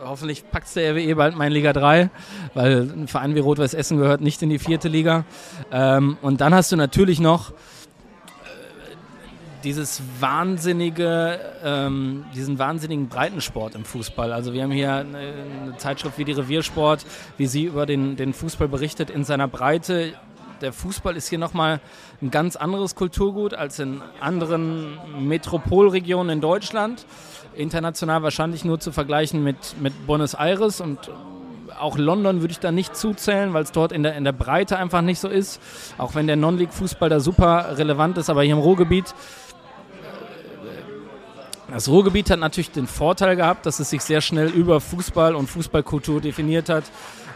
hoffentlich 0.03 0.49
packt 0.49 0.75
der 0.75 0.93
RWE 0.93 1.15
bald 1.15 1.35
mal 1.35 1.47
in 1.47 1.53
Liga 1.53 1.73
3, 1.73 2.09
weil 2.53 2.81
ein 2.81 3.07
Verein 3.07 3.35
wie 3.35 3.39
Rot-Weiß 3.39 3.73
Essen 3.73 3.97
gehört 3.97 4.21
nicht 4.21 4.41
in 4.41 4.49
die 4.49 4.59
vierte 4.59 4.87
Liga. 4.87 5.25
Ähm, 5.71 6.17
und 6.21 6.41
dann 6.41 6.53
hast 6.53 6.71
du 6.71 6.75
natürlich 6.75 7.19
noch 7.19 7.51
äh, 7.51 7.53
dieses 9.63 10.01
wahnsinnige, 10.19 11.39
ähm, 11.63 12.25
diesen 12.35 12.59
wahnsinnigen 12.59 13.07
Breitensport 13.07 13.75
im 13.75 13.85
Fußball. 13.85 14.31
Also 14.31 14.53
wir 14.53 14.63
haben 14.63 14.71
hier 14.71 14.95
eine, 14.95 15.17
eine, 15.17 15.77
Zeitschrift 15.77 16.17
wie 16.17 16.25
die 16.25 16.33
Reviersport, 16.33 17.05
wie 17.37 17.47
sie 17.47 17.65
über 17.65 17.85
den, 17.85 18.15
den 18.15 18.33
Fußball 18.33 18.67
berichtet 18.67 19.09
in 19.09 19.23
seiner 19.23 19.47
Breite. 19.47 20.13
Der 20.61 20.73
Fußball 20.73 21.15
ist 21.15 21.27
hier 21.27 21.39
nochmal 21.39 21.79
ein 22.21 22.31
ganz 22.31 22.55
anderes 22.55 22.95
Kulturgut 22.95 23.53
als 23.53 23.79
in 23.79 24.01
anderen 24.19 24.97
Metropolregionen 25.19 26.37
in 26.37 26.41
Deutschland. 26.41 27.05
International 27.55 28.23
wahrscheinlich 28.23 28.63
nur 28.63 28.79
zu 28.79 28.91
vergleichen 28.91 29.43
mit, 29.43 29.75
mit 29.79 30.07
Buenos 30.07 30.33
Aires 30.33 30.81
und 30.81 31.09
auch 31.79 31.97
London 31.97 32.41
würde 32.41 32.51
ich 32.51 32.59
da 32.59 32.71
nicht 32.71 32.95
zuzählen, 32.95 33.53
weil 33.53 33.63
es 33.63 33.71
dort 33.71 33.91
in 33.91 34.03
der, 34.03 34.15
in 34.15 34.23
der 34.23 34.33
Breite 34.33 34.77
einfach 34.77 35.01
nicht 35.01 35.19
so 35.19 35.27
ist. 35.27 35.59
Auch 35.97 36.15
wenn 36.15 36.27
der 36.27 36.35
Non-League-Fußball 36.35 37.09
da 37.09 37.19
super 37.19 37.77
relevant 37.77 38.17
ist, 38.17 38.29
aber 38.29 38.43
hier 38.43 38.53
im 38.53 38.59
Ruhrgebiet 38.59 39.13
das 41.71 41.87
Ruhrgebiet 41.87 42.29
hat 42.29 42.39
natürlich 42.39 42.71
den 42.71 42.85
Vorteil 42.85 43.37
gehabt, 43.37 43.65
dass 43.65 43.79
es 43.79 43.89
sich 43.89 44.01
sehr 44.01 44.19
schnell 44.19 44.49
über 44.49 44.81
Fußball 44.81 45.35
und 45.35 45.47
Fußballkultur 45.47 46.19
definiert 46.19 46.67
hat. 46.67 46.83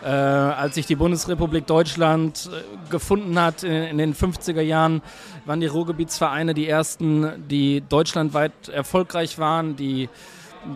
Äh, 0.05 0.09
als 0.09 0.75
sich 0.75 0.85
die 0.85 0.95
Bundesrepublik 0.95 1.65
Deutschland 1.65 2.47
äh, 2.53 2.91
gefunden 2.91 3.41
hat 3.41 3.63
in, 3.63 3.71
in, 3.71 3.97
den 3.97 4.13
50er 4.13 4.61
Jahren, 4.61 5.01
waren 5.45 5.59
die 5.59 5.65
Ruhrgebietsvereine 5.65 6.53
die 6.53 6.69
ersten, 6.69 7.47
die 7.49 7.81
deutschlandweit 7.81 8.69
erfolgreich 8.69 9.39
waren, 9.39 9.75
die 9.75 10.07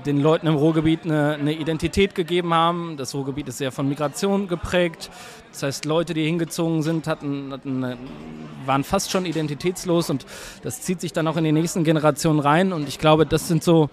den 0.04 0.20
Leuten 0.20 0.48
im 0.48 0.56
Ruhrgebiet 0.56 1.04
eine, 1.04 1.36
eine, 1.36 1.54
Identität 1.54 2.16
gegeben 2.16 2.56
haben. 2.56 2.98
Das 2.98 3.14
Ruhrgebiet 3.14 3.48
ist 3.50 3.60
sehr 3.60 3.72
von 3.72 3.88
Migration 3.88 4.48
geprägt. 4.48 5.12
Das 5.52 5.62
heißt, 5.62 5.86
Leute, 5.86 6.16
die 6.16 6.26
hingezogen 6.26 6.82
sind, 6.82 7.06
hatten, 7.06 7.52
hatten, 7.54 7.98
waren 8.66 8.84
fast 8.84 9.12
schon 9.12 9.28
identitätslos 9.28 10.10
und 10.10 10.26
das 10.64 10.82
zieht 10.82 11.02
sich 11.02 11.14
dann 11.14 11.28
auch 11.28 11.38
in 11.38 11.44
die 11.44 11.52
nächsten 11.52 11.84
Generationen 11.84 12.40
rein. 12.40 12.74
Und 12.74 12.88
ich 12.88 12.98
glaube, 12.98 13.28
das 13.28 13.48
sind 13.48 13.64
so 13.64 13.92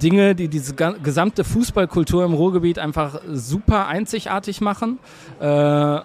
Dinge, 0.00 0.34
die 0.34 0.48
diese 0.48 0.74
gesamte 0.74 1.44
Fußballkultur 1.44 2.24
im 2.24 2.34
Ruhrgebiet 2.34 2.78
einfach 2.78 3.20
super 3.30 3.86
einzigartig 3.86 4.60
machen. 4.60 4.98
Äh, 5.40 6.00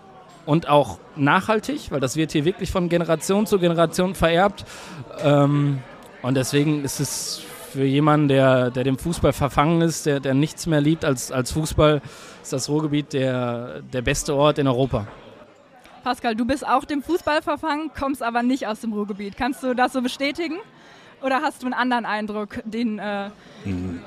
und 0.46 0.70
auch 0.70 0.98
nachhaltig, 1.18 1.92
weil 1.92 2.00
das 2.00 2.16
wird 2.16 2.32
hier 2.32 2.46
wirklich 2.46 2.72
von 2.72 2.88
Generation 2.88 3.46
zu 3.46 3.60
Generation 3.60 4.16
vererbt. 4.16 4.66
Ähm, 5.22 5.80
und 6.22 6.36
deswegen 6.36 6.86
ist 6.86 7.02
es 7.02 7.44
für 7.72 7.84
jemanden, 7.84 8.30
der, 8.30 8.72
der 8.72 8.86
dem 8.86 8.98
Fußball 8.98 9.34
verfangen 9.34 9.82
ist, 9.82 10.06
der, 10.06 10.22
der 10.22 10.34
nichts 10.34 10.66
mehr 10.66 10.80
liebt 10.80 11.04
als, 11.04 11.34
als 11.34 11.52
Fußball, 11.52 12.02
ist 12.42 12.54
das 12.54 12.70
Ruhrgebiet 12.70 13.12
der, 13.12 13.82
der 13.94 14.02
beste 14.02 14.34
Ort 14.36 14.58
in 14.58 14.68
Europa. 14.68 15.06
Pascal, 16.04 16.36
du 16.36 16.46
bist 16.46 16.66
auch 16.66 16.86
dem 16.86 17.04
Fußball 17.04 17.42
verfangen, 17.42 17.92
kommst 17.98 18.24
aber 18.24 18.42
nicht 18.42 18.68
aus 18.68 18.80
dem 18.80 18.94
Ruhrgebiet. 18.94 19.36
Kannst 19.36 19.62
du 19.64 19.76
das 19.76 19.92
so 19.92 20.02
bestätigen? 20.02 20.56
Oder 21.22 21.42
hast 21.42 21.62
du 21.62 21.68
einen 21.68 21.74
anderen 21.74 22.06
Eindruck, 22.06 22.62
den. 22.66 23.00
Äh 23.00 23.30
hm. 23.64 24.02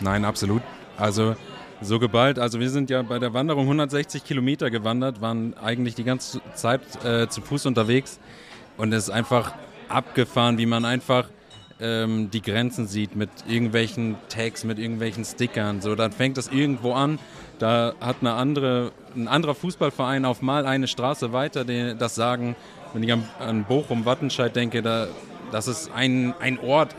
Nein, 0.00 0.24
absolut. 0.24 0.62
Also 0.96 1.36
so 1.80 1.98
geballt. 1.98 2.38
Also 2.38 2.60
wir 2.60 2.70
sind 2.70 2.90
ja 2.90 3.02
bei 3.02 3.18
der 3.18 3.32
Wanderung 3.32 3.64
160 3.64 4.24
Kilometer 4.24 4.70
gewandert, 4.70 5.20
waren 5.20 5.54
eigentlich 5.58 5.94
die 5.94 6.04
ganze 6.04 6.40
Zeit 6.54 6.82
äh, 7.04 7.28
zu 7.28 7.40
Fuß 7.40 7.66
unterwegs 7.66 8.18
und 8.76 8.92
es 8.92 9.04
ist 9.04 9.10
einfach 9.10 9.54
abgefahren, 9.88 10.58
wie 10.58 10.66
man 10.66 10.84
einfach 10.84 11.28
ähm, 11.80 12.30
die 12.30 12.42
Grenzen 12.42 12.86
sieht 12.86 13.16
mit 13.16 13.30
irgendwelchen 13.48 14.16
Tags, 14.28 14.64
mit 14.64 14.78
irgendwelchen 14.78 15.24
Stickern. 15.24 15.80
So, 15.80 15.94
dann 15.94 16.12
fängt 16.12 16.36
das 16.36 16.48
irgendwo 16.48 16.92
an. 16.92 17.18
Da 17.58 17.94
hat 18.00 18.16
eine 18.20 18.34
andere, 18.34 18.92
ein 19.14 19.28
anderer 19.28 19.54
Fußballverein 19.54 20.24
auf 20.24 20.42
mal 20.42 20.66
eine 20.66 20.88
Straße 20.88 21.32
weiter, 21.32 21.64
die 21.64 21.94
das 21.98 22.14
sagen. 22.14 22.56
Wenn 22.92 23.02
ich 23.02 23.12
an, 23.12 23.28
an 23.38 23.64
Bochum, 23.64 24.04
Wattenscheid 24.04 24.54
denke, 24.54 24.82
da, 24.82 25.06
das 25.52 25.68
ist 25.68 25.90
ein, 25.92 26.34
ein 26.40 26.58
Ort, 26.58 26.94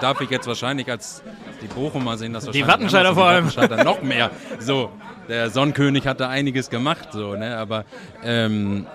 darf 0.00 0.20
ich 0.20 0.30
jetzt 0.30 0.46
wahrscheinlich 0.46 0.90
als 0.90 1.22
die 1.62 1.66
Bochumer 1.66 2.16
sehen, 2.16 2.32
das 2.32 2.46
Die 2.46 2.66
Wattenscheider 2.66 3.14
vor 3.14 3.26
allem. 3.26 3.46
Wattenscheider 3.46 3.84
noch 3.84 4.02
mehr. 4.02 4.30
So, 4.58 4.90
der 5.28 5.50
Sonnenkönig 5.50 6.06
hat 6.06 6.20
da 6.20 6.28
einiges 6.28 6.70
gemacht, 6.70 7.08
so, 7.12 7.34
ne? 7.34 7.56
aber 7.56 7.84
ähm, 8.22 8.86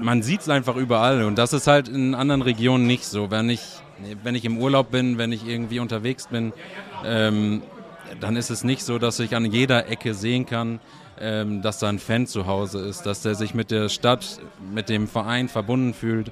man 0.00 0.22
sieht 0.22 0.40
es 0.40 0.48
einfach 0.48 0.76
überall 0.76 1.22
und 1.24 1.36
das 1.36 1.52
ist 1.52 1.66
halt 1.66 1.88
in 1.88 2.14
anderen 2.14 2.42
Regionen 2.42 2.86
nicht 2.86 3.04
so. 3.04 3.30
Wenn 3.30 3.50
ich 3.50 3.60
wenn 4.22 4.34
ich 4.34 4.44
im 4.44 4.58
Urlaub 4.58 4.90
bin, 4.90 5.18
wenn 5.18 5.32
ich 5.32 5.46
irgendwie 5.46 5.78
unterwegs 5.78 6.26
bin, 6.28 6.52
ähm, 7.04 7.62
dann 8.20 8.36
ist 8.36 8.50
es 8.50 8.64
nicht 8.64 8.84
so, 8.84 8.98
dass 8.98 9.20
ich 9.20 9.36
an 9.36 9.44
jeder 9.44 9.88
Ecke 9.88 10.14
sehen 10.14 10.46
kann, 10.46 10.80
ähm, 11.20 11.62
dass 11.62 11.78
da 11.78 11.88
ein 11.88 11.98
Fan 11.98 12.26
zu 12.26 12.46
Hause 12.46 12.80
ist, 12.80 13.02
dass 13.02 13.22
der 13.22 13.34
sich 13.34 13.54
mit 13.54 13.70
der 13.70 13.88
Stadt, 13.88 14.40
mit 14.72 14.88
dem 14.88 15.08
Verein 15.08 15.48
verbunden 15.48 15.94
fühlt. 15.94 16.30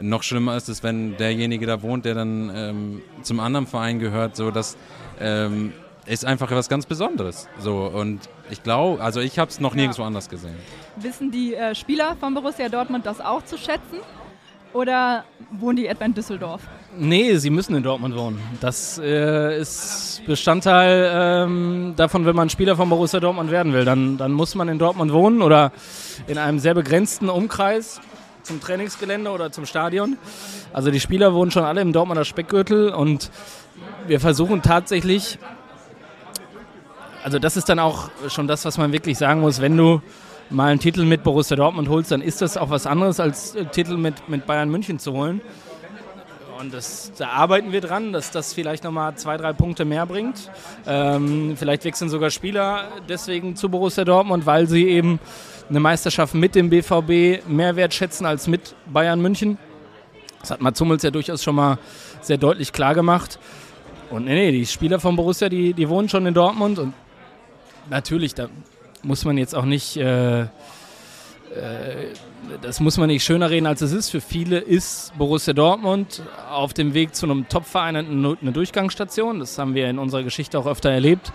Noch 0.00 0.22
schlimmer 0.22 0.56
ist 0.56 0.68
es, 0.68 0.82
wenn 0.82 1.16
derjenige 1.16 1.66
da 1.66 1.82
wohnt, 1.82 2.04
der 2.04 2.14
dann 2.14 2.50
ähm, 2.54 3.02
zum 3.22 3.40
anderen 3.40 3.66
Verein 3.66 3.98
gehört, 3.98 4.36
so 4.36 4.50
dass 4.50 4.76
ähm, 5.20 5.72
ist 6.06 6.24
einfach 6.24 6.50
etwas 6.50 6.68
ganz 6.68 6.86
Besonderes. 6.86 7.48
So 7.58 7.86
und 7.86 8.20
ich 8.50 8.62
glaube, 8.62 9.02
also 9.02 9.20
ich 9.20 9.38
habe 9.38 9.50
es 9.50 9.60
noch 9.60 9.74
nirgendwo 9.74 10.02
ja. 10.02 10.08
anders 10.08 10.28
gesehen. 10.28 10.56
Wissen 10.96 11.30
die 11.30 11.54
äh, 11.54 11.74
Spieler 11.74 12.16
von 12.18 12.34
Borussia 12.34 12.68
Dortmund 12.68 13.06
das 13.06 13.20
auch 13.20 13.44
zu 13.44 13.58
schätzen? 13.58 13.98
Oder 14.72 15.24
wohnen 15.52 15.76
die 15.76 15.86
etwa 15.86 16.04
in 16.04 16.12
Düsseldorf? 16.12 16.60
Nee, 16.98 17.36
sie 17.36 17.48
müssen 17.48 17.74
in 17.74 17.82
Dortmund 17.82 18.14
wohnen. 18.14 18.38
Das 18.60 18.98
äh, 18.98 19.58
ist 19.58 20.20
Bestandteil 20.26 21.10
ähm, 21.14 21.94
davon, 21.96 22.26
wenn 22.26 22.36
man 22.36 22.50
Spieler 22.50 22.76
von 22.76 22.90
Borussia 22.90 23.18
Dortmund 23.18 23.50
werden 23.50 23.72
will. 23.72 23.86
Dann, 23.86 24.18
dann 24.18 24.32
muss 24.32 24.54
man 24.54 24.68
in 24.68 24.78
Dortmund 24.78 25.12
wohnen 25.12 25.40
oder 25.40 25.72
in 26.26 26.36
einem 26.36 26.58
sehr 26.58 26.74
begrenzten 26.74 27.30
Umkreis 27.30 28.02
zum 28.46 28.60
Trainingsgelände 28.60 29.30
oder 29.30 29.50
zum 29.50 29.66
Stadion. 29.66 30.16
Also 30.72 30.90
die 30.90 31.00
Spieler 31.00 31.34
wohnen 31.34 31.50
schon 31.50 31.64
alle 31.64 31.80
im 31.80 31.92
Dortmunder 31.92 32.24
Speckgürtel 32.24 32.90
und 32.90 33.30
wir 34.06 34.20
versuchen 34.20 34.62
tatsächlich, 34.62 35.38
also 37.24 37.38
das 37.38 37.56
ist 37.56 37.68
dann 37.68 37.80
auch 37.80 38.10
schon 38.28 38.46
das, 38.46 38.64
was 38.64 38.78
man 38.78 38.92
wirklich 38.92 39.18
sagen 39.18 39.40
muss, 39.40 39.60
wenn 39.60 39.76
du 39.76 40.00
mal 40.48 40.70
einen 40.70 40.80
Titel 40.80 41.04
mit 41.04 41.24
Borussia 41.24 41.56
Dortmund 41.56 41.88
holst, 41.88 42.12
dann 42.12 42.22
ist 42.22 42.40
das 42.40 42.56
auch 42.56 42.70
was 42.70 42.86
anderes 42.86 43.18
als 43.18 43.56
Titel 43.72 43.96
mit, 43.96 44.28
mit 44.28 44.46
Bayern 44.46 44.70
München 44.70 45.00
zu 45.00 45.12
holen. 45.12 45.40
Und 46.58 46.72
das, 46.72 47.12
da 47.18 47.28
arbeiten 47.28 47.72
wir 47.72 47.80
dran, 47.80 48.12
dass 48.12 48.30
das 48.30 48.54
vielleicht 48.54 48.84
nochmal 48.84 49.14
zwei, 49.16 49.36
drei 49.36 49.52
Punkte 49.52 49.84
mehr 49.84 50.06
bringt. 50.06 50.50
Ähm, 50.86 51.54
vielleicht 51.56 51.84
wechseln 51.84 52.08
sogar 52.08 52.30
Spieler 52.30 52.88
deswegen 53.08 53.56
zu 53.56 53.68
Borussia 53.68 54.04
Dortmund, 54.04 54.46
weil 54.46 54.66
sie 54.66 54.88
eben 54.88 55.20
eine 55.68 55.80
Meisterschaft 55.80 56.34
mit 56.34 56.54
dem 56.54 56.70
BVB 56.70 57.46
mehr 57.46 57.76
wertschätzen 57.76 58.24
als 58.24 58.46
mit 58.46 58.74
Bayern 58.86 59.20
München. 59.20 59.58
Das 60.40 60.52
hat 60.52 60.60
Mats 60.60 60.80
Hummels 60.80 61.02
ja 61.02 61.10
durchaus 61.10 61.42
schon 61.42 61.56
mal 61.56 61.78
sehr 62.22 62.38
deutlich 62.38 62.72
klar 62.72 62.94
gemacht. 62.94 63.38
Und 64.10 64.24
nee, 64.24 64.34
nee, 64.34 64.52
die 64.52 64.66
Spieler 64.66 65.00
von 65.00 65.16
Borussia, 65.16 65.48
die, 65.48 65.74
die 65.74 65.88
wohnen 65.88 66.08
schon 66.08 66.24
in 66.26 66.34
Dortmund 66.34 66.78
und 66.78 66.94
natürlich, 67.90 68.34
da 68.34 68.48
muss 69.02 69.24
man 69.24 69.36
jetzt 69.36 69.54
auch 69.54 69.64
nicht, 69.64 69.96
äh, 69.96 70.46
das 72.62 72.80
muss 72.80 72.96
man 72.96 73.08
nicht 73.08 73.24
schöner 73.24 73.50
reden, 73.50 73.66
als 73.66 73.80
es 73.80 73.92
ist. 73.92 74.10
Für 74.10 74.20
viele 74.20 74.58
ist 74.58 75.12
Borussia 75.16 75.52
Dortmund 75.52 76.22
auf 76.50 76.74
dem 76.74 76.94
Weg 76.94 77.14
zu 77.14 77.26
einem 77.26 77.48
Top-Verein 77.48 77.96
eine 77.96 78.52
Durchgangsstation. 78.52 79.40
Das 79.40 79.58
haben 79.58 79.74
wir 79.74 79.88
in 79.88 79.98
unserer 79.98 80.22
Geschichte 80.22 80.58
auch 80.58 80.66
öfter 80.66 80.90
erlebt. 80.90 81.32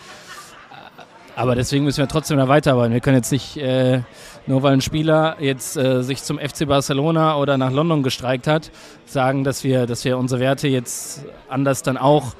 Aber 1.35 1.55
deswegen 1.55 1.85
müssen 1.85 1.99
wir 1.99 2.07
trotzdem 2.07 2.37
da 2.37 2.47
weiterarbeiten. 2.47 2.93
Wir 2.93 2.99
können 2.99 3.17
jetzt 3.17 3.31
nicht, 3.31 3.57
äh, 3.57 4.01
nur 4.47 4.63
weil 4.63 4.73
ein 4.73 4.81
Spieler 4.81 5.37
jetzt 5.39 5.77
äh, 5.77 6.03
sich 6.03 6.23
zum 6.23 6.37
FC 6.37 6.67
Barcelona 6.67 7.37
oder 7.37 7.57
nach 7.57 7.71
London 7.71 8.03
gestreikt 8.03 8.47
hat, 8.47 8.69
sagen, 9.05 9.43
dass 9.43 9.63
wir, 9.63 9.85
dass 9.85 10.03
wir 10.03 10.17
unsere 10.17 10.41
Werte 10.41 10.67
jetzt 10.67 11.23
anders 11.47 11.83
dann 11.83 11.97
auch 11.97 12.33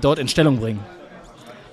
dort 0.00 0.18
in 0.18 0.28
Stellung 0.28 0.58
bringen. 0.58 0.80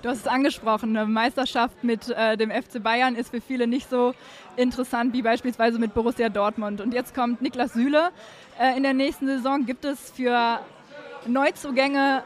Du 0.04 0.10
hast 0.10 0.18
es 0.18 0.28
angesprochen, 0.28 0.98
eine 0.98 1.08
Meisterschaft 1.08 1.82
mit 1.82 2.10
äh, 2.10 2.36
dem 2.36 2.52
FC 2.52 2.84
Bayern 2.84 3.16
ist 3.16 3.30
für 3.30 3.40
viele 3.40 3.68
nicht 3.68 3.90
so 3.90 4.14
interessant 4.58 5.14
wie 5.14 5.22
beispielsweise 5.22 5.80
mit 5.80 5.94
Borussia 5.94 6.28
Dortmund. 6.28 6.82
Und 6.82 6.94
jetzt 6.94 7.16
kommt 7.16 7.42
Niklas 7.42 7.72
Süle. 7.72 8.10
Äh, 8.60 8.76
in 8.76 8.84
der 8.84 8.94
nächsten 8.94 9.28
Saison 9.28 9.66
gibt 9.66 9.86
es 9.86 10.12
für 10.12 10.60
Neuzugänge 11.26 12.22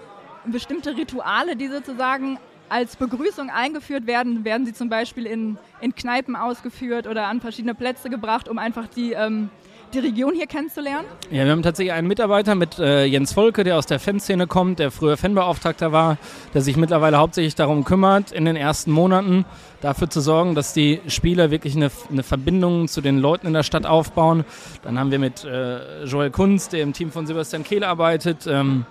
bestimmte 0.45 0.97
Rituale, 0.97 1.55
die 1.55 1.67
sozusagen 1.67 2.39
als 2.67 2.95
Begrüßung 2.95 3.51
eingeführt 3.51 4.07
werden. 4.07 4.43
Werden 4.43 4.65
sie 4.65 4.73
zum 4.73 4.89
Beispiel 4.89 5.27
in, 5.27 5.59
in 5.79 5.93
Kneipen 5.93 6.35
ausgeführt 6.35 7.05
oder 7.05 7.27
an 7.27 7.41
verschiedene 7.41 7.75
Plätze 7.75 8.09
gebracht, 8.09 8.49
um 8.49 8.57
einfach 8.57 8.87
die 8.87 9.11
ähm, 9.13 9.51
die 9.93 9.99
Region 9.99 10.33
hier 10.33 10.47
kennenzulernen? 10.47 11.05
Ja, 11.31 11.45
wir 11.45 11.51
haben 11.51 11.63
tatsächlich 11.63 11.93
einen 11.93 12.07
Mitarbeiter 12.07 12.55
mit 12.55 12.79
äh, 12.79 13.05
Jens 13.05 13.33
Volke, 13.33 13.63
der 13.63 13.77
aus 13.77 13.85
der 13.85 13.99
Fanszene 13.99 14.47
kommt, 14.47 14.79
der 14.79 14.91
früher 14.91 15.17
Fanbeauftragter 15.17 15.91
war, 15.91 16.17
der 16.53 16.61
sich 16.61 16.77
mittlerweile 16.77 17.17
hauptsächlich 17.17 17.55
darum 17.55 17.83
kümmert, 17.83 18.31
in 18.31 18.45
den 18.45 18.55
ersten 18.55 18.91
Monaten 18.91 19.45
dafür 19.81 20.09
zu 20.09 20.21
sorgen, 20.21 20.55
dass 20.55 20.73
die 20.73 21.01
Spieler 21.07 21.51
wirklich 21.51 21.75
eine, 21.75 21.91
eine 22.09 22.23
Verbindung 22.23 22.87
zu 22.87 23.01
den 23.01 23.19
Leuten 23.19 23.47
in 23.47 23.53
der 23.53 23.63
Stadt 23.63 23.85
aufbauen. 23.85 24.43
Dann 24.83 24.99
haben 24.99 25.11
wir 25.11 25.19
mit 25.19 25.43
äh, 25.43 26.03
Joel 26.05 26.31
Kunz, 26.31 26.69
der 26.69 26.81
im 26.81 26.93
Team 26.93 27.11
von 27.11 27.27
Sebastian 27.27 27.63
Kehl 27.63 27.83
arbeitet, 27.83 28.47
ähm, 28.47 28.85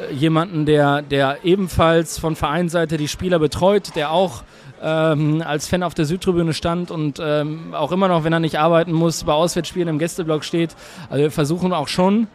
äh, 0.00 0.12
jemanden, 0.14 0.66
der, 0.66 1.02
der 1.02 1.38
ebenfalls 1.44 2.18
von 2.18 2.36
Vereinsseite 2.36 2.96
die 2.96 3.08
Spieler 3.08 3.38
betreut, 3.38 3.94
der 3.96 4.10
auch 4.10 4.42
ähm, 4.82 5.42
als 5.44 5.68
Fan 5.68 5.82
auf 5.82 5.94
der 5.94 6.04
Südtribüne 6.04 6.54
stand 6.54 6.90
und 6.90 7.20
ähm, 7.22 7.74
auch 7.74 7.92
immer 7.92 8.08
noch, 8.08 8.24
wenn 8.24 8.32
er 8.32 8.40
nicht 8.40 8.58
arbeiten 8.58 8.92
muss, 8.92 9.24
bei 9.24 9.32
Auswärtsspielen 9.32 9.88
im 9.88 9.98
Gästeblock 9.98 10.44
steht. 10.44 10.74
Also 11.08 11.22
wir 11.22 11.30
versuchen 11.30 11.72
auch 11.72 11.88
schon 11.88 12.28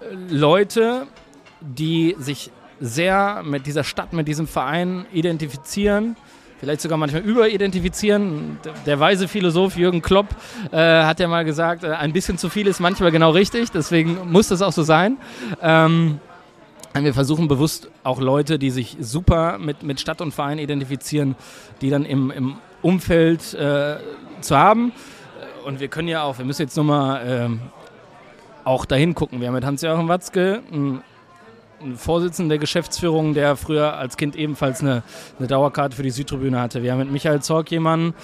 äh, 0.00 0.34
Leute, 0.34 1.06
die 1.60 2.16
sich 2.18 2.50
sehr 2.80 3.42
mit 3.44 3.66
dieser 3.66 3.84
Stadt, 3.84 4.12
mit 4.12 4.26
diesem 4.26 4.48
Verein 4.48 5.06
identifizieren, 5.12 6.16
vielleicht 6.58 6.80
sogar 6.80 6.98
manchmal 6.98 7.22
überidentifizieren. 7.22 8.58
Der 8.86 8.98
weise 8.98 9.28
Philosoph 9.28 9.76
Jürgen 9.76 10.02
Klopp 10.02 10.26
äh, 10.72 10.76
hat 10.76 11.20
ja 11.20 11.28
mal 11.28 11.44
gesagt, 11.44 11.84
äh, 11.84 11.90
ein 11.90 12.12
bisschen 12.12 12.38
zu 12.38 12.48
viel 12.48 12.66
ist 12.66 12.80
manchmal 12.80 13.12
genau 13.12 13.30
richtig, 13.30 13.70
deswegen 13.70 14.30
muss 14.30 14.48
das 14.48 14.62
auch 14.62 14.72
so 14.72 14.82
sein. 14.82 15.18
Ähm, 15.60 16.18
wir 16.94 17.14
versuchen 17.14 17.48
bewusst 17.48 17.90
auch 18.04 18.20
Leute, 18.20 18.58
die 18.58 18.70
sich 18.70 18.96
super 19.00 19.58
mit, 19.58 19.82
mit 19.82 20.00
Stadt 20.00 20.20
und 20.20 20.32
Verein 20.32 20.58
identifizieren, 20.58 21.36
die 21.80 21.90
dann 21.90 22.04
im, 22.04 22.30
im 22.30 22.56
Umfeld 22.82 23.54
äh, 23.54 23.96
zu 24.40 24.56
haben. 24.56 24.92
Und 25.64 25.80
wir 25.80 25.88
können 25.88 26.08
ja 26.08 26.22
auch, 26.22 26.38
wir 26.38 26.44
müssen 26.44 26.62
jetzt 26.62 26.76
nochmal 26.76 27.22
ähm, 27.26 27.60
auch 28.64 28.84
dahin 28.84 29.14
gucken. 29.14 29.40
Wir 29.40 29.48
haben 29.48 29.54
mit 29.54 29.64
Hans-Joachim 29.64 30.08
Watzke 30.08 30.62
einen, 30.70 31.02
einen 31.80 31.96
Vorsitzenden 31.96 32.48
der 32.48 32.58
Geschäftsführung, 32.58 33.34
der 33.34 33.56
früher 33.56 33.96
als 33.96 34.16
Kind 34.16 34.36
ebenfalls 34.36 34.80
eine, 34.80 35.02
eine 35.38 35.48
Dauerkarte 35.48 35.96
für 35.96 36.02
die 36.02 36.10
Südtribüne 36.10 36.60
hatte. 36.60 36.82
Wir 36.82 36.92
haben 36.92 36.98
mit 36.98 37.10
Michael 37.10 37.40
Zorg 37.40 37.70
jemanden, 37.70 38.14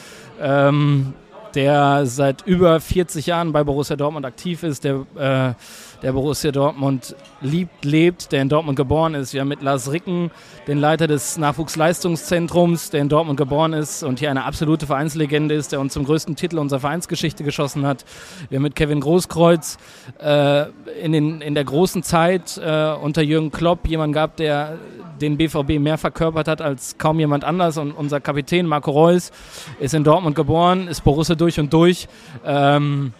ähm, 0.40 1.14
der 1.54 2.06
seit 2.06 2.46
über 2.46 2.80
40 2.80 3.26
Jahren 3.26 3.52
bei 3.52 3.64
Borussia 3.64 3.96
Dortmund 3.96 4.26
aktiv 4.26 4.62
ist, 4.62 4.84
der 4.84 5.06
äh, 5.16 5.54
der 6.02 6.12
Borussia 6.12 6.52
Dortmund 6.52 7.16
liebt, 7.40 7.84
lebt, 7.84 8.30
der 8.30 8.42
in 8.42 8.48
Dortmund 8.48 8.76
geboren 8.76 9.14
ist. 9.14 9.34
Wir 9.34 9.40
haben 9.40 9.48
mit 9.48 9.62
Lars 9.62 9.90
Ricken 9.90 10.30
den 10.66 10.78
Leiter 10.78 11.06
des 11.06 11.38
Nachwuchsleistungszentrums, 11.38 12.90
der 12.90 13.00
in 13.00 13.08
Dortmund 13.08 13.36
geboren 13.36 13.72
ist 13.72 14.02
und 14.02 14.20
hier 14.20 14.30
eine 14.30 14.44
absolute 14.44 14.86
Vereinslegende 14.86 15.54
ist, 15.54 15.72
der 15.72 15.80
uns 15.80 15.92
zum 15.92 16.04
größten 16.04 16.36
Titel 16.36 16.58
unserer 16.58 16.80
Vereinsgeschichte 16.80 17.42
geschossen 17.42 17.84
hat. 17.86 18.04
Wir 18.48 18.56
haben 18.56 18.62
mit 18.62 18.76
Kevin 18.76 19.00
Großkreuz 19.00 19.78
äh, 20.20 20.66
in, 21.02 21.12
den, 21.12 21.40
in 21.40 21.54
der 21.54 21.64
großen 21.64 22.02
Zeit 22.02 22.58
äh, 22.58 22.92
unter 22.92 23.22
Jürgen 23.22 23.50
Klopp 23.50 23.88
jemanden 23.88 24.12
gehabt, 24.12 24.38
der 24.38 24.78
den 25.20 25.36
BVB 25.36 25.80
mehr 25.80 25.98
verkörpert 25.98 26.46
hat 26.46 26.60
als 26.60 26.96
kaum 26.96 27.18
jemand 27.18 27.42
anders. 27.42 27.76
Und 27.76 27.92
unser 27.92 28.20
Kapitän 28.20 28.66
Marco 28.66 28.92
Reus 28.92 29.32
ist 29.80 29.94
in 29.94 30.04
Dortmund 30.04 30.36
geboren, 30.36 30.86
ist 30.86 31.02
Borussia 31.02 31.34
durch 31.34 31.58
und 31.58 31.72
durch. 31.72 32.06
Ähm, 32.44 33.12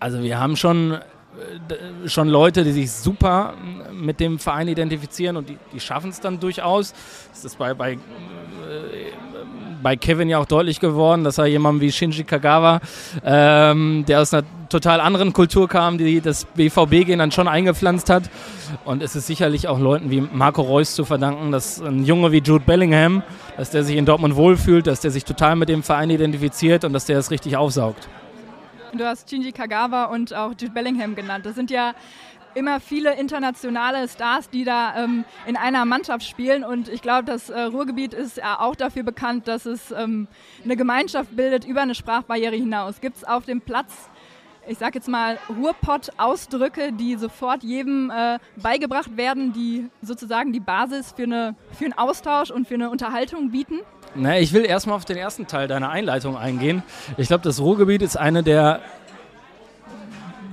also 0.00 0.22
wir 0.22 0.38
haben 0.38 0.56
schon 0.56 0.98
schon 2.06 2.28
Leute, 2.28 2.64
die 2.64 2.72
sich 2.72 2.90
super 2.90 3.54
mit 3.92 4.20
dem 4.20 4.38
Verein 4.38 4.68
identifizieren 4.68 5.36
und 5.36 5.48
die, 5.48 5.58
die 5.72 5.80
schaffen 5.80 6.10
es 6.10 6.20
dann 6.20 6.40
durchaus. 6.40 6.94
Das 7.32 7.44
ist 7.44 7.58
bei, 7.58 7.74
bei, 7.74 7.92
äh, 7.92 7.98
bei 9.82 9.96
Kevin 9.96 10.28
ja 10.28 10.38
auch 10.38 10.46
deutlich 10.46 10.80
geworden, 10.80 11.24
dass 11.24 11.38
er 11.38 11.46
jemanden 11.46 11.80
wie 11.80 11.92
Shinji 11.92 12.24
Kagawa, 12.24 12.80
ähm, 13.24 14.04
der 14.06 14.20
aus 14.20 14.34
einer 14.34 14.44
total 14.68 15.00
anderen 15.00 15.32
Kultur 15.32 15.68
kam, 15.68 15.98
die 15.98 16.20
das 16.20 16.44
BVB-Gehen 16.44 17.18
dann 17.18 17.30
schon 17.30 17.48
eingepflanzt 17.48 18.10
hat. 18.10 18.24
Und 18.84 19.02
es 19.02 19.16
ist 19.16 19.26
sicherlich 19.26 19.68
auch 19.68 19.78
Leuten 19.78 20.10
wie 20.10 20.20
Marco 20.20 20.62
Reus 20.62 20.94
zu 20.94 21.04
verdanken, 21.04 21.52
dass 21.52 21.80
ein 21.80 22.04
Junge 22.04 22.32
wie 22.32 22.38
Jude 22.38 22.64
Bellingham, 22.64 23.22
dass 23.56 23.70
der 23.70 23.84
sich 23.84 23.96
in 23.96 24.04
Dortmund 24.04 24.36
wohlfühlt, 24.36 24.86
dass 24.86 25.00
der 25.00 25.10
sich 25.10 25.24
total 25.24 25.56
mit 25.56 25.68
dem 25.68 25.82
Verein 25.82 26.10
identifiziert 26.10 26.84
und 26.84 26.92
dass 26.92 27.06
der 27.06 27.18
es 27.18 27.30
richtig 27.30 27.56
aufsaugt. 27.56 28.08
Du 28.92 29.04
hast 29.04 29.28
Shinji 29.28 29.52
Kagawa 29.52 30.04
und 30.04 30.32
auch 30.32 30.50
Jude 30.50 30.70
Bellingham 30.70 31.14
genannt. 31.14 31.44
Das 31.44 31.54
sind 31.54 31.70
ja 31.70 31.94
immer 32.54 32.80
viele 32.80 33.14
internationale 33.14 34.08
Stars, 34.08 34.48
die 34.48 34.64
da 34.64 35.04
ähm, 35.04 35.24
in 35.46 35.56
einer 35.56 35.84
Mannschaft 35.84 36.24
spielen. 36.24 36.64
Und 36.64 36.88
ich 36.88 37.02
glaube, 37.02 37.24
das 37.24 37.50
äh, 37.50 37.60
Ruhrgebiet 37.60 38.14
ist 38.14 38.38
ja 38.38 38.60
auch 38.60 38.74
dafür 38.74 39.02
bekannt, 39.02 39.46
dass 39.46 39.66
es 39.66 39.90
ähm, 39.90 40.26
eine 40.64 40.76
Gemeinschaft 40.76 41.36
bildet 41.36 41.66
über 41.66 41.82
eine 41.82 41.94
Sprachbarriere 41.94 42.56
hinaus. 42.56 43.00
Gibt 43.00 43.18
es 43.18 43.24
auf 43.24 43.44
dem 43.44 43.60
Platz, 43.60 44.08
ich 44.68 44.78
sage 44.78 44.96
jetzt 44.96 45.08
mal, 45.08 45.38
Ruhrpott-Ausdrücke, 45.48 46.92
die 46.92 47.16
sofort 47.16 47.62
jedem 47.62 48.10
äh, 48.10 48.38
beigebracht 48.56 49.16
werden, 49.16 49.52
die 49.52 49.88
sozusagen 50.02 50.52
die 50.52 50.60
Basis 50.60 51.12
für, 51.16 51.24
eine, 51.24 51.54
für 51.72 51.86
einen 51.86 51.94
Austausch 51.94 52.50
und 52.50 52.68
für 52.68 52.74
eine 52.74 52.90
Unterhaltung 52.90 53.50
bieten? 53.50 53.80
Na, 54.14 54.38
ich 54.38 54.52
will 54.52 54.64
erstmal 54.64 54.96
auf 54.96 55.04
den 55.04 55.16
ersten 55.16 55.46
Teil 55.46 55.68
deiner 55.68 55.90
Einleitung 55.90 56.36
eingehen. 56.36 56.82
Ich 57.16 57.28
glaube, 57.28 57.44
das 57.44 57.60
Ruhrgebiet 57.60 58.02
ist 58.02 58.16
eine 58.16 58.42
der 58.42 58.80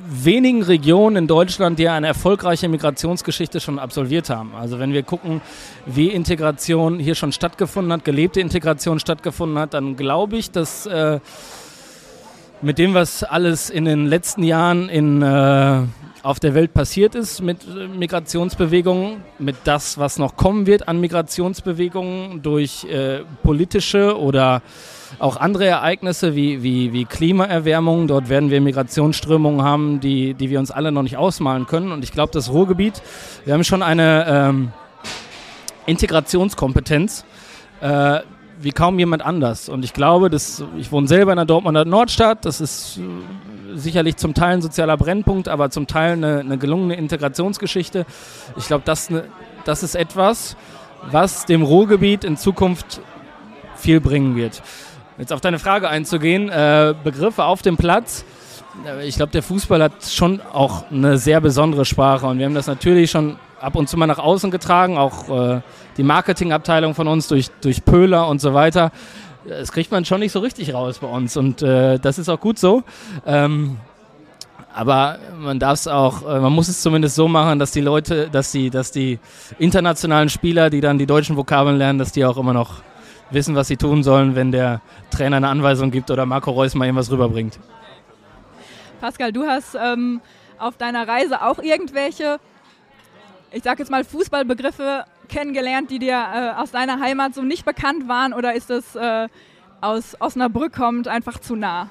wenigen 0.07 0.62
Regionen 0.62 1.15
in 1.15 1.27
Deutschland, 1.27 1.79
die 1.79 1.89
eine 1.89 2.07
erfolgreiche 2.07 2.69
Migrationsgeschichte 2.69 3.60
schon 3.60 3.79
absolviert 3.79 4.29
haben. 4.29 4.53
Also 4.55 4.79
wenn 4.79 4.93
wir 4.93 5.03
gucken, 5.03 5.41
wie 5.86 6.10
Integration 6.10 6.99
hier 6.99 7.15
schon 7.15 7.32
stattgefunden 7.32 7.91
hat, 7.91 8.06
gelebte 8.06 8.39
Integration 8.39 8.99
stattgefunden 8.99 9.58
hat, 9.58 9.73
dann 9.73 9.95
glaube 9.95 10.38
ich, 10.38 10.51
dass 10.51 10.86
äh, 10.86 11.19
mit 12.65 12.80
dem, 12.80 12.95
was 12.95 13.23
alles 13.23 13.69
in 13.69 13.86
den 13.86 14.08
letzten 14.08 14.41
Jahren 14.41 14.89
in 14.89 15.21
äh, 15.21 15.82
auf 16.23 16.39
der 16.39 16.56
Welt 16.56 16.73
passiert 16.73 17.13
ist 17.13 17.39
mit 17.43 17.60
äh, 17.63 17.88
Migrationsbewegungen, 17.88 19.17
mit 19.38 19.56
das, 19.65 19.99
was 19.99 20.17
noch 20.17 20.36
kommen 20.36 20.65
wird 20.65 20.88
an 20.88 20.99
Migrationsbewegungen 20.99 22.41
durch 22.41 22.84
äh, 22.86 23.19
politische 23.43 24.19
oder 24.19 24.63
auch 25.19 25.38
andere 25.38 25.67
Ereignisse 25.67 26.36
wie, 26.36 26.63
wie, 26.63 26.91
wie 26.91 27.06
Klimaerwärmung. 27.06 28.08
Dort 28.08 28.30
werden 28.30 28.49
wir 28.49 28.60
Migrationsströmungen 28.62 29.62
haben, 29.62 29.99
die, 29.99 30.34
die 30.34 30.49
wir 30.49 30.58
uns 30.58 30.71
alle 30.71 30.91
noch 30.91 31.04
nicht 31.04 31.17
ausmalen 31.17 31.67
können. 31.67 31.91
Und 31.91 32.04
ich 32.04 32.12
glaube, 32.12 32.32
das 32.34 32.51
Ruhrgebiet, 32.51 32.99
wir 33.45 33.54
haben 33.54 33.63
schon 33.63 33.84
eine 33.84 34.25
ähm, 34.28 34.71
Integrationskompetenz. 35.86 37.25
Äh, 37.82 38.21
wie 38.60 38.72
kaum 38.72 39.00
jemand 39.00 39.24
anders. 39.24 39.70
Und 39.70 39.84
ich 39.84 39.94
glaube, 39.94 40.30
dass, 40.30 40.63
ich 40.78 40.91
wohne 40.91 41.08
selber 41.08 41.32
in 41.32 41.38
der 41.38 41.46
Dortmunder 41.46 41.86
Nordstadt, 41.86 42.46
das 42.46 42.62
ist 42.62 42.98
äh, 42.98 43.78
sicherlich 43.78 44.18
zum 44.18 44.34
Teil 44.34 44.56
ein 44.56 44.62
sozialer 44.62 44.98
Brennpunkt, 44.98 45.48
aber 45.48 45.70
zum 45.70 45.88
Teil 45.88 46.13
eine, 46.13 46.39
eine 46.39 46.58
gelungene 46.58 46.96
Integrationsgeschichte. 46.96 48.06
Ich 48.58 48.68
glaube, 48.68 48.84
das, 48.86 49.10
das 49.65 49.84
ist 49.84 49.96
etwas, 49.96 50.56
was 51.12 51.46
dem 51.46 51.62
Ruhrgebiet 51.62 52.24
in 52.24 52.38
Zukunft 52.38 53.02
viel 53.76 54.00
bringen 54.02 54.36
wird. 54.36 54.62
Jetzt 55.18 55.32
auf 55.32 55.41
deine 55.41 55.60
Frage 55.60 55.89
einzugehen, 55.89 56.50
äh, 56.50 56.94
Begriffe 57.04 57.46
auf 57.46 57.62
dem 57.62 57.78
Platz. 57.78 58.26
Äh, 58.86 59.08
ich 59.08 59.15
glaube, 59.15 59.32
der 59.32 59.44
Fußball 59.44 59.82
hat 59.82 60.04
schon 60.04 60.41
auch 60.54 60.89
eine 60.91 61.18
sehr 61.18 61.41
besondere 61.41 61.86
Sprache 61.86 62.26
und 62.28 62.39
wir 62.39 62.46
haben 62.46 62.56
das 62.56 62.68
natürlich 62.68 63.12
schon 63.12 63.38
ab 63.60 63.76
und 63.76 63.89
zu 63.89 63.98
mal 63.98 64.08
nach 64.08 64.20
außen 64.20 64.52
getragen, 64.52 64.98
auch 64.98 65.30
äh, 65.30 65.62
die 65.98 66.04
Marketingabteilung 66.04 66.94
von 66.94 67.08
uns 67.08 67.28
durch, 67.28 67.50
durch 67.62 67.86
Pöhler 67.86 68.28
und 68.28 68.41
so 68.41 68.54
weiter. 68.54 68.91
Das 69.48 69.72
kriegt 69.72 69.91
man 69.91 70.06
schon 70.06 70.20
nicht 70.20 70.32
so 70.32 70.39
richtig 70.39 70.74
raus 70.74 71.00
bei 71.00 71.08
uns 71.08 71.38
und 71.38 71.62
äh, 71.62 72.00
das 72.00 72.18
ist 72.18 72.30
auch 72.30 72.39
gut 72.39 72.58
so. 72.58 72.84
Ähm, 73.26 73.78
aber 74.74 75.20
man 75.39 75.58
darf 75.60 75.76
es 75.76 75.88
auch, 75.88 76.24
äh, 76.24 76.39
man 76.39 76.52
muss 76.52 76.68
es 76.68 76.82
zumindest 76.82 77.15
so 77.15 77.28
machen, 77.28 77.60
dass 77.60 77.72
die 77.72 77.82
Leute, 77.82 78.30
dass 78.30 78.52
die, 78.52 78.70
dass 78.70 78.91
die 78.91 79.20
internationalen 79.58 80.30
Spieler, 80.30 80.70
die 80.70 80.82
dann 80.82 80.98
die 80.98 81.06
deutschen 81.06 81.38
Vokabeln 81.38 81.78
lernen, 81.78 82.00
dass 82.00 82.12
die 82.12 82.26
auch 82.26 82.38
immer 82.38 82.54
noch 82.54 82.82
wissen, 83.32 83.56
was 83.56 83.68
sie 83.68 83.78
tun 83.78 84.04
sollen, 84.04 84.36
wenn 84.36 84.52
der 84.52 84.82
Trainer 85.12 85.38
eine 85.38 85.48
Anweisung 85.48 85.91
gibt 85.91 86.12
oder 86.12 86.26
Marco 86.26 86.52
Reus 86.52 86.76
mal 86.76 86.86
irgendwas 86.86 87.12
rüberbringt. 87.12 87.60
Pascal, 89.00 89.32
du 89.32 89.46
hast 89.46 89.78
ähm, 89.82 90.22
auf 90.60 90.78
deiner 90.78 91.08
Reise 91.08 91.41
auch 91.41 91.60
irgendwelche 91.60 92.39
ich 93.56 93.63
sage 93.63 93.80
jetzt 93.80 93.89
mal, 93.89 94.04
Fußballbegriffe 94.04 95.06
kennengelernt, 95.30 95.89
die 95.89 95.98
dir 95.98 96.13
äh, 96.13 96.62
aus 96.62 96.72
deiner 96.72 97.00
Heimat 97.00 97.34
so 97.34 97.41
nicht 97.41 97.63
bekannt 97.63 98.10
waren 98.10 98.34
oder 98.34 98.54
ist 98.54 98.70
das 98.70 98.96
äh, 98.96 99.30
aus 99.80 100.18
Osnabrück 100.20 100.74
kommt 100.74 101.08
einfach 101.08 101.39
zu 101.39 101.56
nah? 101.56 101.89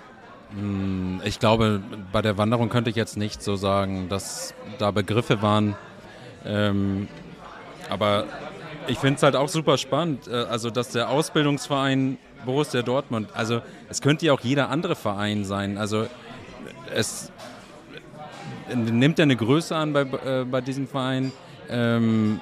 Hm, 0.50 1.22
ich 1.24 1.40
glaube, 1.40 1.80
bei 2.12 2.20
der 2.20 2.36
Wanderung 2.36 2.68
könnte 2.68 2.90
ich 2.90 2.96
jetzt 2.96 3.16
nicht 3.16 3.42
so 3.42 3.56
sagen, 3.56 4.10
dass 4.10 4.54
da 4.78 4.90
Begriffe 4.90 5.40
waren. 5.40 5.74
Ähm, 6.44 7.08
aber 7.88 8.26
ich 8.86 8.98
finde 8.98 9.16
es 9.16 9.22
halt 9.22 9.34
auch 9.34 9.48
super 9.48 9.78
spannend, 9.78 10.28
äh, 10.28 10.32
also 10.34 10.68
dass 10.68 10.90
der 10.90 11.08
Ausbildungsverein 11.08 12.18
Borussia 12.44 12.82
Dortmund, 12.82 13.30
also 13.32 13.62
es 13.88 14.02
könnte 14.02 14.26
ja 14.26 14.34
auch 14.34 14.40
jeder 14.40 14.68
andere 14.68 14.96
Verein 14.96 15.46
sein. 15.46 15.78
Also 15.78 16.06
es 16.94 17.32
nimmt 18.74 19.18
ja 19.18 19.22
eine 19.22 19.36
Größe 19.36 19.74
an 19.74 19.94
bei, 19.94 20.02
äh, 20.02 20.44
bei 20.44 20.60
diesem 20.60 20.86
Verein. 20.86 21.32
Ähm, 21.70 22.40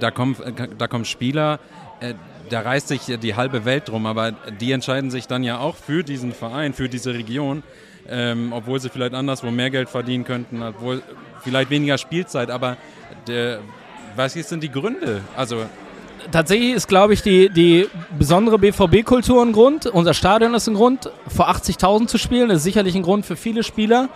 da, 0.00 0.10
kommen, 0.10 0.36
da 0.78 0.86
kommen 0.88 1.04
Spieler, 1.04 1.58
äh, 2.00 2.14
da 2.50 2.60
reißt 2.60 2.88
sich 2.88 3.02
die 3.02 3.34
halbe 3.34 3.64
Welt 3.64 3.88
drum, 3.88 4.06
aber 4.06 4.32
die 4.32 4.72
entscheiden 4.72 5.10
sich 5.10 5.26
dann 5.26 5.42
ja 5.42 5.58
auch 5.58 5.74
für 5.74 6.04
diesen 6.04 6.32
Verein, 6.32 6.74
für 6.74 6.88
diese 6.88 7.14
Region, 7.14 7.62
ähm, 8.08 8.52
obwohl 8.52 8.78
sie 8.80 8.88
vielleicht 8.88 9.14
anderswo 9.14 9.50
mehr 9.50 9.70
Geld 9.70 9.88
verdienen 9.88 10.24
könnten, 10.24 10.62
obwohl 10.62 11.02
vielleicht 11.42 11.70
weniger 11.70 11.98
Spielzeit, 11.98 12.50
aber 12.50 12.76
der, 13.26 13.60
was 14.14 14.34
sind 14.34 14.62
die 14.62 14.70
Gründe? 14.70 15.22
Also 15.36 15.64
tatsächlich 16.30 16.74
ist, 16.74 16.88
glaube 16.88 17.14
ich, 17.14 17.22
die, 17.22 17.48
die 17.48 17.88
besondere 18.18 18.58
BVB-Kultur 18.58 19.42
ein 19.42 19.52
Grund. 19.52 19.86
Unser 19.86 20.14
Stadion 20.14 20.54
ist 20.54 20.68
ein 20.68 20.74
Grund. 20.74 21.10
Vor 21.28 21.48
80.000 21.48 22.06
zu 22.06 22.18
spielen 22.18 22.50
ist 22.50 22.62
sicherlich 22.62 22.94
ein 22.94 23.02
Grund 23.02 23.26
für 23.26 23.36
viele 23.36 23.62
Spieler, 23.62 24.08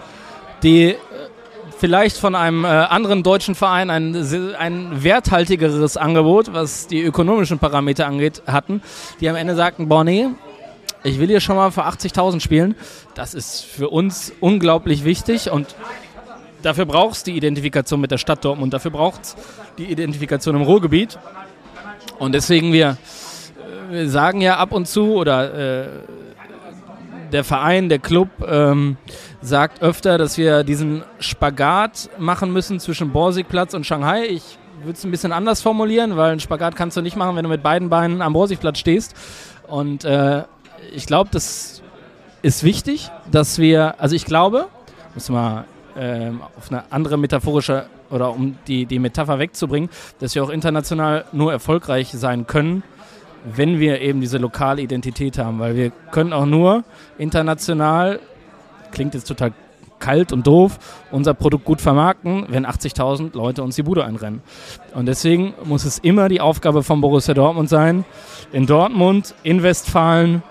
die 0.62 0.96
vielleicht 1.80 2.18
von 2.18 2.34
einem 2.34 2.64
äh, 2.64 2.68
anderen 2.68 3.22
deutschen 3.22 3.54
Verein 3.54 3.90
ein, 3.90 4.14
ein 4.58 5.02
werthaltigeres 5.02 5.96
Angebot, 5.96 6.52
was 6.52 6.86
die 6.86 7.02
ökonomischen 7.02 7.58
Parameter 7.58 8.06
angeht, 8.06 8.42
hatten, 8.46 8.82
die 9.20 9.28
am 9.28 9.34
Ende 9.34 9.56
sagten, 9.56 9.88
boah 9.88 10.04
nee, 10.04 10.28
ich 11.02 11.18
will 11.18 11.28
hier 11.28 11.40
schon 11.40 11.56
mal 11.56 11.70
für 11.70 11.86
80.000 11.86 12.40
spielen. 12.40 12.74
Das 13.14 13.32
ist 13.32 13.64
für 13.64 13.88
uns 13.88 14.32
unglaublich 14.40 15.04
wichtig 15.04 15.50
und 15.50 15.74
dafür 16.62 16.84
brauchst 16.84 17.26
du 17.26 17.30
die 17.30 17.38
Identifikation 17.38 18.00
mit 18.00 18.10
der 18.10 18.18
Stadt 18.18 18.44
Dortmund, 18.44 18.74
dafür 18.74 18.90
braucht 18.90 19.22
es 19.22 19.36
die 19.78 19.90
Identifikation 19.90 20.56
im 20.56 20.62
Ruhrgebiet. 20.62 21.18
Und 22.18 22.34
deswegen 22.34 22.74
wir 22.74 22.98
wir 23.90 24.08
sagen 24.08 24.40
ja 24.40 24.56
ab 24.56 24.72
und 24.72 24.86
zu 24.86 25.14
oder 25.14 25.54
äh, 25.54 25.88
der 27.32 27.44
Verein, 27.44 27.88
der 27.88 27.98
Club 27.98 28.28
ähm, 28.46 28.96
sagt 29.40 29.82
öfter, 29.82 30.18
dass 30.18 30.38
wir 30.38 30.64
diesen 30.64 31.02
Spagat 31.18 32.10
machen 32.18 32.52
müssen 32.52 32.80
zwischen 32.80 33.10
Borsigplatz 33.12 33.74
und 33.74 33.86
Shanghai. 33.86 34.26
Ich 34.26 34.58
würde 34.82 34.92
es 34.92 35.04
ein 35.04 35.10
bisschen 35.10 35.32
anders 35.32 35.60
formulieren, 35.60 36.16
weil 36.16 36.32
einen 36.32 36.40
Spagat 36.40 36.76
kannst 36.76 36.96
du 36.96 37.02
nicht 37.02 37.16
machen, 37.16 37.36
wenn 37.36 37.44
du 37.44 37.50
mit 37.50 37.62
beiden 37.62 37.88
Beinen 37.88 38.22
am 38.22 38.32
Borsigplatz 38.32 38.78
stehst. 38.78 39.14
Und 39.66 40.04
äh, 40.04 40.44
ich 40.94 41.06
glaube, 41.06 41.30
das 41.32 41.82
ist 42.42 42.64
wichtig, 42.64 43.10
dass 43.30 43.58
wir, 43.58 44.00
also 44.00 44.16
ich 44.16 44.24
glaube, 44.24 44.68
muss 45.14 45.28
mal 45.28 45.64
ähm, 45.96 46.40
auf 46.56 46.70
eine 46.70 46.84
andere 46.90 47.18
metaphorische 47.18 47.86
oder 48.10 48.30
um 48.30 48.56
die, 48.66 48.86
die 48.86 48.98
Metapher 48.98 49.38
wegzubringen, 49.38 49.90
dass 50.18 50.34
wir 50.34 50.42
auch 50.42 50.50
international 50.50 51.24
nur 51.32 51.52
erfolgreich 51.52 52.10
sein 52.12 52.46
können, 52.46 52.82
wenn 53.44 53.80
wir 53.80 54.00
eben 54.00 54.20
diese 54.20 54.38
lokale 54.38 54.82
Identität 54.82 55.38
haben, 55.38 55.58
weil 55.58 55.76
wir 55.76 55.90
können 56.10 56.32
auch 56.32 56.46
nur 56.46 56.84
international, 57.18 58.20
klingt 58.92 59.14
jetzt 59.14 59.28
total 59.28 59.52
kalt 59.98 60.32
und 60.32 60.46
doof, 60.46 60.78
unser 61.10 61.34
Produkt 61.34 61.64
gut 61.64 61.80
vermarkten, 61.80 62.46
wenn 62.48 62.66
80.000 62.66 63.36
Leute 63.36 63.62
uns 63.62 63.76
die 63.76 63.82
Bude 63.82 64.04
einrennen. 64.04 64.42
Und 64.94 65.06
deswegen 65.06 65.54
muss 65.64 65.84
es 65.84 65.98
immer 65.98 66.28
die 66.28 66.40
Aufgabe 66.40 66.82
von 66.82 67.00
Borussia 67.00 67.34
Dortmund 67.34 67.68
sein, 67.68 68.04
in 68.50 68.66
Dortmund, 68.66 69.34
in 69.42 69.62
Westfalen, 69.62 70.42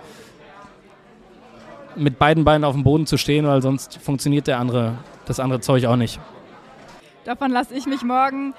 mit 1.95 2.17
beiden 2.17 2.45
Beinen 2.45 2.63
auf 2.63 2.75
dem 2.75 2.83
Boden 2.83 3.05
zu 3.07 3.17
stehen, 3.17 3.45
weil 3.45 3.61
sonst 3.61 3.99
funktioniert 4.01 4.47
der 4.47 4.59
andere, 4.59 4.93
das 5.25 5.39
andere 5.39 5.59
Zeug 5.59 5.85
auch 5.85 5.97
nicht. 5.97 6.19
Davon 7.25 7.51
lasse 7.51 7.73
ich 7.73 7.85
mich 7.85 8.03
morgen 8.03 8.53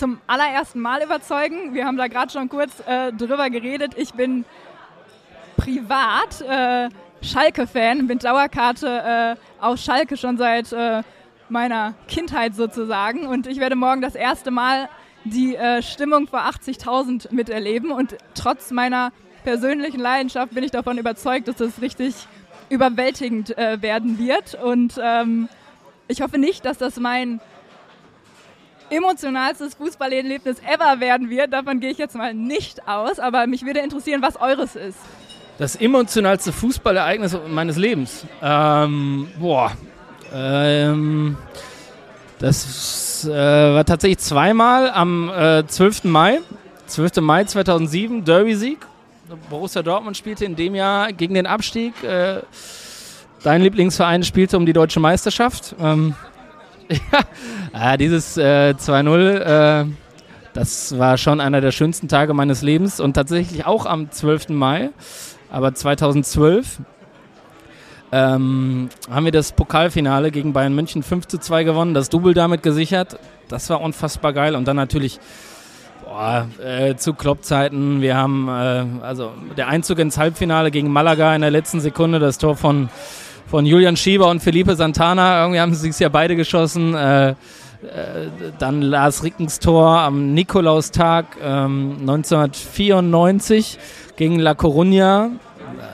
zum 0.00 0.18
allerersten 0.26 0.80
Mal 0.80 1.02
überzeugen. 1.02 1.74
Wir 1.74 1.84
haben 1.84 1.98
da 1.98 2.08
gerade 2.08 2.32
schon 2.32 2.48
kurz 2.48 2.72
äh, 2.86 3.12
drüber 3.12 3.50
geredet. 3.50 3.92
Ich 3.96 4.14
bin 4.14 4.46
privat 5.58 6.40
äh, 6.40 6.88
Schalke-Fan, 7.20 8.06
bin 8.06 8.18
Dauerkarte 8.18 9.36
äh, 9.38 9.62
auf 9.62 9.78
Schalke 9.78 10.16
schon 10.16 10.38
seit 10.38 10.72
äh, 10.72 11.02
meiner 11.50 11.92
Kindheit 12.08 12.54
sozusagen. 12.54 13.26
Und 13.26 13.46
ich 13.46 13.60
werde 13.60 13.76
morgen 13.76 14.00
das 14.00 14.14
erste 14.14 14.50
Mal 14.50 14.88
die 15.24 15.54
äh, 15.54 15.82
Stimmung 15.82 16.28
vor 16.28 16.40
80.000 16.40 17.34
miterleben. 17.34 17.90
Und 17.90 18.16
trotz 18.32 18.70
meiner 18.70 19.12
persönlichen 19.44 20.00
Leidenschaft 20.00 20.54
bin 20.54 20.64
ich 20.64 20.70
davon 20.70 20.96
überzeugt, 20.96 21.46
dass 21.46 21.60
es 21.60 21.82
richtig 21.82 22.14
überwältigend 22.70 23.56
äh, 23.58 23.82
werden 23.82 24.18
wird. 24.18 24.54
Und 24.54 24.98
ähm, 25.02 25.50
ich 26.08 26.22
hoffe 26.22 26.38
nicht, 26.38 26.64
dass 26.64 26.78
das 26.78 26.98
mein 26.98 27.38
emotionalstes 28.90 29.74
Fußballerlebnis 29.74 30.58
ever 30.60 31.00
werden 31.00 31.30
wird. 31.30 31.52
Davon 31.52 31.80
gehe 31.80 31.90
ich 31.90 31.98
jetzt 31.98 32.14
mal 32.14 32.34
nicht 32.34 32.86
aus, 32.88 33.18
aber 33.18 33.46
mich 33.46 33.64
würde 33.64 33.80
interessieren, 33.80 34.22
was 34.22 34.40
eures 34.40 34.76
ist. 34.76 34.98
Das 35.58 35.76
emotionalste 35.76 36.52
Fußballereignis 36.52 37.36
meines 37.48 37.76
Lebens. 37.76 38.24
Ähm, 38.42 39.28
boah. 39.38 39.72
Ähm, 40.32 41.36
das 42.38 43.26
äh, 43.26 43.30
war 43.30 43.84
tatsächlich 43.84 44.18
zweimal 44.18 44.90
am 44.90 45.28
äh, 45.28 45.66
12. 45.66 46.04
Mai. 46.04 46.40
12. 46.86 47.16
Mai 47.20 47.44
2007, 47.44 48.24
Derby-Sieg. 48.24 48.78
Borussia 49.48 49.82
Dortmund 49.82 50.16
spielte 50.16 50.44
in 50.44 50.56
dem 50.56 50.74
Jahr 50.74 51.12
gegen 51.12 51.34
den 51.34 51.46
Abstieg. 51.46 52.02
Äh, 52.02 52.40
dein 53.42 53.62
Lieblingsverein 53.62 54.24
spielte 54.24 54.56
um 54.56 54.66
die 54.66 54.72
deutsche 54.72 55.00
Meisterschaft. 55.00 55.74
Ähm, 55.80 56.14
ja, 56.88 57.20
dieses 57.96 58.36
äh, 58.36 58.74
2-0, 58.76 59.38
äh, 59.38 59.86
das 60.52 60.98
war 60.98 61.16
schon 61.16 61.40
einer 61.40 61.60
der 61.60 61.70
schönsten 61.70 62.08
Tage 62.08 62.34
meines 62.34 62.62
Lebens 62.62 63.00
und 63.00 63.14
tatsächlich 63.14 63.66
auch 63.66 63.86
am 63.86 64.10
12. 64.10 64.48
Mai, 64.50 64.90
aber 65.50 65.74
2012. 65.74 66.80
Ähm, 68.12 68.88
haben 69.08 69.24
wir 69.24 69.30
das 69.30 69.52
Pokalfinale 69.52 70.32
gegen 70.32 70.52
Bayern 70.52 70.74
München 70.74 71.04
5 71.04 71.28
zu 71.28 71.38
2 71.38 71.62
gewonnen, 71.62 71.94
das 71.94 72.08
Double 72.08 72.34
damit 72.34 72.64
gesichert. 72.64 73.20
Das 73.48 73.70
war 73.70 73.80
unfassbar 73.80 74.32
geil. 74.32 74.56
Und 74.56 74.66
dann 74.66 74.74
natürlich 74.74 75.20
boah, 76.04 76.48
äh, 76.60 76.96
zu 76.96 77.14
Kloppzeiten. 77.14 78.00
Wir 78.00 78.16
haben 78.16 78.48
äh, 78.48 79.04
also 79.04 79.32
der 79.56 79.68
Einzug 79.68 80.00
ins 80.00 80.18
Halbfinale 80.18 80.72
gegen 80.72 80.92
Malaga 80.92 81.36
in 81.36 81.40
der 81.40 81.52
letzten 81.52 81.80
Sekunde, 81.80 82.18
das 82.18 82.38
Tor 82.38 82.56
von 82.56 82.88
von 83.50 83.66
Julian 83.66 83.96
Schieber 83.96 84.28
und 84.30 84.40
Felipe 84.40 84.76
Santana. 84.76 85.42
Irgendwie 85.42 85.58
haben 85.60 85.74
sie 85.74 85.88
es 85.88 85.98
ja 85.98 86.08
beide 86.08 86.36
geschossen. 86.36 86.94
Äh, 86.94 87.30
äh, 87.30 87.34
dann 88.60 88.80
Lars 88.80 89.24
Rickens 89.24 89.58
Tor 89.58 89.98
am 89.98 90.34
Nikolaustag 90.34 91.36
ähm, 91.42 91.96
1994 92.00 93.78
gegen 94.16 94.38
La 94.38 94.52
Coruña. 94.52 95.30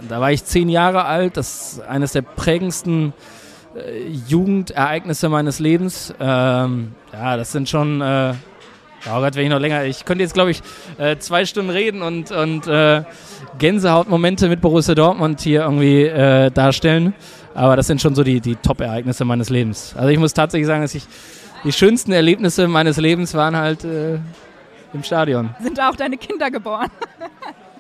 Da 0.07 0.21
war 0.21 0.33
ich 0.33 0.45
zehn 0.45 0.69
Jahre 0.69 1.07
alt. 1.07 1.38
Das 1.38 1.73
ist 1.73 1.81
eines 1.81 2.12
der 2.12 2.23
prägendsten 2.23 3.14
äh, 3.75 4.07
Jugendereignisse 4.29 5.31
meines 5.31 5.59
Lebens. 5.59 6.12
Ähm, 6.21 6.92
ja, 7.12 7.38
das 7.38 7.53
sind 7.53 7.71
schon. 7.71 8.03
Äh, 8.03 8.35
Oh 9.09 9.21
Gott, 9.21 9.37
wenn 9.37 9.45
ich 9.45 9.51
noch 9.51 9.61
länger. 9.61 9.85
Ich 9.85 10.05
könnte 10.05 10.25
jetzt, 10.25 10.35
glaube 10.35 10.51
ich, 10.51 10.62
äh, 10.99 11.16
zwei 11.19 11.45
Stunden 11.45 11.71
reden 11.71 12.03
und, 12.03 12.33
und 12.33 12.66
äh, 12.66 13.05
Gänsehautmomente 13.57 14.49
mit 14.49 14.61
Borussia 14.61 14.97
Dortmund 14.97 15.40
hier 15.40 15.61
irgendwie 15.61 16.03
äh, 16.07 16.51
darstellen. 16.51 17.14
Aber 17.57 17.75
das 17.75 17.87
sind 17.87 18.03
schon 18.03 18.14
so 18.14 18.23
die, 18.23 18.40
die 18.40 18.55
Top-Ereignisse 18.57 19.25
meines 19.25 19.49
Lebens. 19.49 19.95
Also 19.97 20.11
ich 20.11 20.19
muss 20.19 20.35
tatsächlich 20.35 20.66
sagen, 20.66 20.83
dass 20.83 20.95
ich 20.95 21.07
die 21.64 21.73
schönsten 21.73 22.12
Erlebnisse 22.12 22.69
meines 22.69 22.99
Lebens 22.99 23.33
waren 23.33 23.57
halt 23.57 23.83
äh, 23.83 24.19
im 24.92 25.03
Stadion. 25.03 25.55
Sind 25.61 25.79
da 25.79 25.88
auch 25.88 25.97
deine 25.97 26.19
Kinder 26.19 26.51
geboren? 26.51 26.90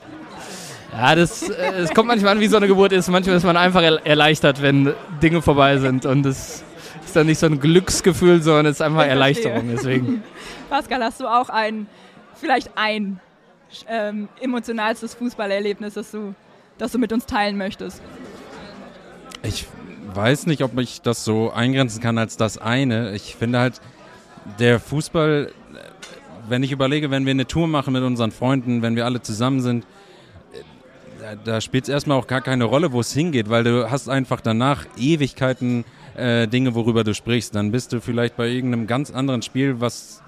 ja, 0.92 1.14
das, 1.14 1.50
äh, 1.50 1.72
es 1.82 1.92
kommt 1.92 2.08
manchmal 2.08 2.32
an, 2.32 2.40
wie 2.40 2.46
so 2.46 2.56
eine 2.56 2.68
Geburt 2.68 2.92
ist. 2.92 3.08
Manchmal 3.08 3.36
ist 3.36 3.44
man 3.44 3.58
einfach 3.58 3.82
erleichtert, 3.82 4.62
wenn 4.62 4.94
Dinge 5.22 5.42
vorbei 5.42 5.76
sind. 5.76 6.06
Und 6.06 6.24
es 6.24 6.64
ist 7.04 7.14
dann 7.14 7.26
nicht 7.26 7.38
so 7.38 7.44
ein 7.44 7.60
Glücksgefühl, 7.60 8.40
sondern 8.40 8.64
es 8.64 8.76
ist 8.76 8.82
einfach 8.82 9.02
ich 9.02 9.10
Erleichterung. 9.10 9.68
Deswegen. 9.70 10.22
Pascal, 10.70 11.04
hast 11.04 11.20
du 11.20 11.26
auch 11.26 11.50
ein, 11.50 11.86
vielleicht 12.34 12.70
ein 12.76 13.20
ähm, 13.88 14.30
emotionalstes 14.40 15.12
Fußballerlebnis, 15.12 15.92
das 15.94 16.12
du, 16.12 16.34
das 16.78 16.92
du 16.92 16.98
mit 16.98 17.12
uns 17.12 17.26
teilen 17.26 17.58
möchtest? 17.58 18.00
Ich 19.42 19.66
weiß 20.14 20.46
nicht, 20.46 20.62
ob 20.62 20.78
ich 20.78 21.02
das 21.02 21.24
so 21.24 21.50
eingrenzen 21.50 22.00
kann 22.00 22.18
als 22.18 22.36
das 22.36 22.58
eine. 22.58 23.14
Ich 23.14 23.36
finde 23.36 23.58
halt, 23.58 23.80
der 24.58 24.80
Fußball, 24.80 25.52
wenn 26.48 26.62
ich 26.62 26.72
überlege, 26.72 27.10
wenn 27.10 27.26
wir 27.26 27.32
eine 27.32 27.46
Tour 27.46 27.66
machen 27.66 27.92
mit 27.92 28.02
unseren 28.02 28.30
Freunden, 28.30 28.82
wenn 28.82 28.96
wir 28.96 29.04
alle 29.04 29.20
zusammen 29.22 29.60
sind, 29.60 29.86
da 31.44 31.60
spielt 31.60 31.84
es 31.84 31.88
erstmal 31.88 32.18
auch 32.18 32.26
gar 32.26 32.40
keine 32.40 32.64
Rolle, 32.64 32.92
wo 32.92 33.00
es 33.00 33.12
hingeht, 33.12 33.50
weil 33.50 33.64
du 33.64 33.90
hast 33.90 34.08
einfach 34.08 34.40
danach 34.40 34.86
Ewigkeiten 34.96 35.84
äh, 36.16 36.46
Dinge, 36.46 36.74
worüber 36.74 37.04
du 37.04 37.14
sprichst. 37.14 37.54
Dann 37.54 37.72
bist 37.72 37.92
du 37.92 38.00
vielleicht 38.00 38.36
bei 38.36 38.48
irgendeinem 38.48 38.86
ganz 38.86 39.10
anderen 39.10 39.42
Spiel, 39.42 39.80
was, 39.80 40.22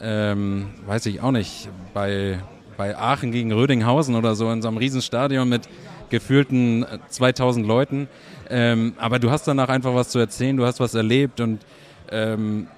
ähm, 0.00 0.70
weiß 0.86 1.06
ich 1.06 1.22
auch 1.22 1.30
nicht, 1.30 1.68
bei, 1.94 2.38
bei 2.76 2.96
Aachen 2.96 3.32
gegen 3.32 3.52
Rödinghausen 3.52 4.14
oder 4.16 4.34
so 4.34 4.50
in 4.50 4.60
so 4.60 4.68
einem 4.68 4.76
Riesenstadion 4.76 5.48
mit 5.48 5.62
gefühlten 6.10 6.86
2000 7.08 7.64
äh, 7.64 7.68
Leuten. 7.68 8.08
Ähm, 8.50 8.94
aber 8.98 9.18
du 9.18 9.30
hast 9.30 9.46
danach 9.46 9.68
einfach 9.68 9.94
was 9.94 10.08
zu 10.08 10.18
erzählen, 10.18 10.56
du 10.56 10.64
hast 10.64 10.80
was 10.80 10.94
erlebt 10.94 11.40
und 11.40 11.60
ähm, 12.10 12.68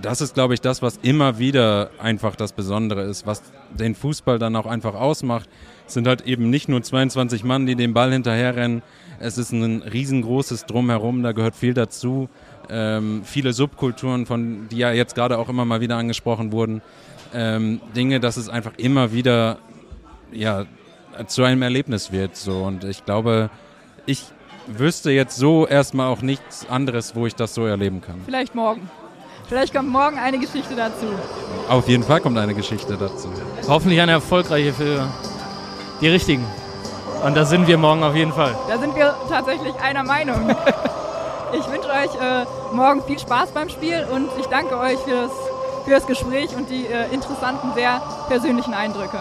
das 0.00 0.20
ist, 0.20 0.34
glaube 0.34 0.54
ich, 0.54 0.60
das, 0.60 0.82
was 0.82 0.98
immer 1.02 1.38
wieder 1.38 1.90
einfach 1.98 2.36
das 2.36 2.52
Besondere 2.52 3.02
ist, 3.02 3.26
was 3.26 3.42
den 3.72 3.94
Fußball 3.94 4.38
dann 4.38 4.56
auch 4.56 4.66
einfach 4.66 4.94
ausmacht. 4.94 5.48
Es 5.86 5.94
sind 5.94 6.06
halt 6.06 6.22
eben 6.22 6.50
nicht 6.50 6.68
nur 6.68 6.82
22 6.82 7.44
Mann, 7.44 7.66
die 7.66 7.76
den 7.76 7.94
Ball 7.94 8.12
hinterherrennen. 8.12 8.82
Es 9.20 9.38
ist 9.38 9.52
ein 9.52 9.82
riesengroßes 9.82 10.66
Drumherum, 10.66 11.22
da 11.22 11.32
gehört 11.32 11.54
viel 11.54 11.74
dazu. 11.74 12.28
Ähm, 12.68 13.22
viele 13.24 13.52
Subkulturen, 13.52 14.26
von 14.26 14.68
die 14.70 14.78
ja 14.78 14.92
jetzt 14.92 15.14
gerade 15.14 15.38
auch 15.38 15.48
immer 15.48 15.64
mal 15.64 15.80
wieder 15.80 15.96
angesprochen 15.96 16.50
wurden. 16.50 16.82
Ähm, 17.32 17.80
Dinge, 17.94 18.20
dass 18.20 18.36
es 18.36 18.48
einfach 18.48 18.72
immer 18.78 19.12
wieder 19.12 19.58
ja, 20.32 20.64
zu 21.26 21.44
einem 21.44 21.62
Erlebnis 21.62 22.12
wird. 22.12 22.36
So. 22.36 22.62
Und 22.62 22.84
ich 22.84 23.04
glaube, 23.04 23.50
ich 24.06 24.24
wüsste 24.66 25.10
jetzt 25.10 25.36
so 25.36 25.66
erstmal 25.66 26.08
auch 26.08 26.22
nichts 26.22 26.66
anderes, 26.68 27.14
wo 27.14 27.26
ich 27.26 27.34
das 27.34 27.54
so 27.54 27.66
erleben 27.66 28.00
kann. 28.00 28.20
Vielleicht 28.24 28.54
morgen. 28.54 28.88
Vielleicht 29.48 29.74
kommt 29.74 29.90
morgen 29.90 30.18
eine 30.18 30.38
Geschichte 30.38 30.74
dazu. 30.74 31.06
Auf 31.68 31.88
jeden 31.88 32.02
Fall 32.02 32.20
kommt 32.20 32.38
eine 32.38 32.54
Geschichte 32.54 32.96
dazu. 32.96 33.28
Hoffentlich 33.68 34.00
eine 34.00 34.12
erfolgreiche 34.12 34.72
für 34.72 35.06
die 36.00 36.08
Richtigen. 36.08 36.44
Und 37.24 37.36
da 37.36 37.44
sind 37.44 37.66
wir 37.66 37.78
morgen 37.78 38.02
auf 38.02 38.14
jeden 38.14 38.32
Fall. 38.32 38.54
Da 38.68 38.78
sind 38.78 38.94
wir 38.96 39.14
tatsächlich 39.28 39.74
einer 39.76 40.02
Meinung. 40.02 40.50
ich 41.52 41.66
wünsche 41.70 41.88
euch 41.88 42.14
äh, 42.20 42.44
morgen 42.74 43.02
viel 43.04 43.18
Spaß 43.18 43.50
beim 43.50 43.68
Spiel 43.68 44.06
und 44.12 44.28
ich 44.38 44.46
danke 44.46 44.78
euch 44.78 44.98
für 44.98 45.14
das, 45.14 45.32
für 45.84 45.90
das 45.90 46.06
Gespräch 46.06 46.56
und 46.56 46.70
die 46.70 46.86
äh, 46.86 47.12
interessanten, 47.12 47.72
sehr 47.74 48.02
persönlichen 48.28 48.74
Eindrücke. 48.74 49.20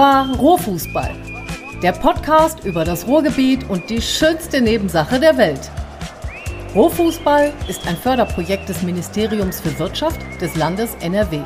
War 0.00 0.34
Ruhrfußball. 0.34 1.14
Der 1.82 1.92
Podcast 1.92 2.64
über 2.64 2.86
das 2.86 3.06
Ruhrgebiet 3.06 3.68
und 3.68 3.90
die 3.90 4.00
schönste 4.00 4.62
Nebensache 4.62 5.20
der 5.20 5.36
Welt. 5.36 5.70
Ruhrfußball 6.74 7.52
ist 7.68 7.86
ein 7.86 7.98
Förderprojekt 7.98 8.70
des 8.70 8.80
Ministeriums 8.80 9.60
für 9.60 9.78
Wirtschaft 9.78 10.18
des 10.40 10.56
Landes 10.56 10.94
NRW. 11.02 11.42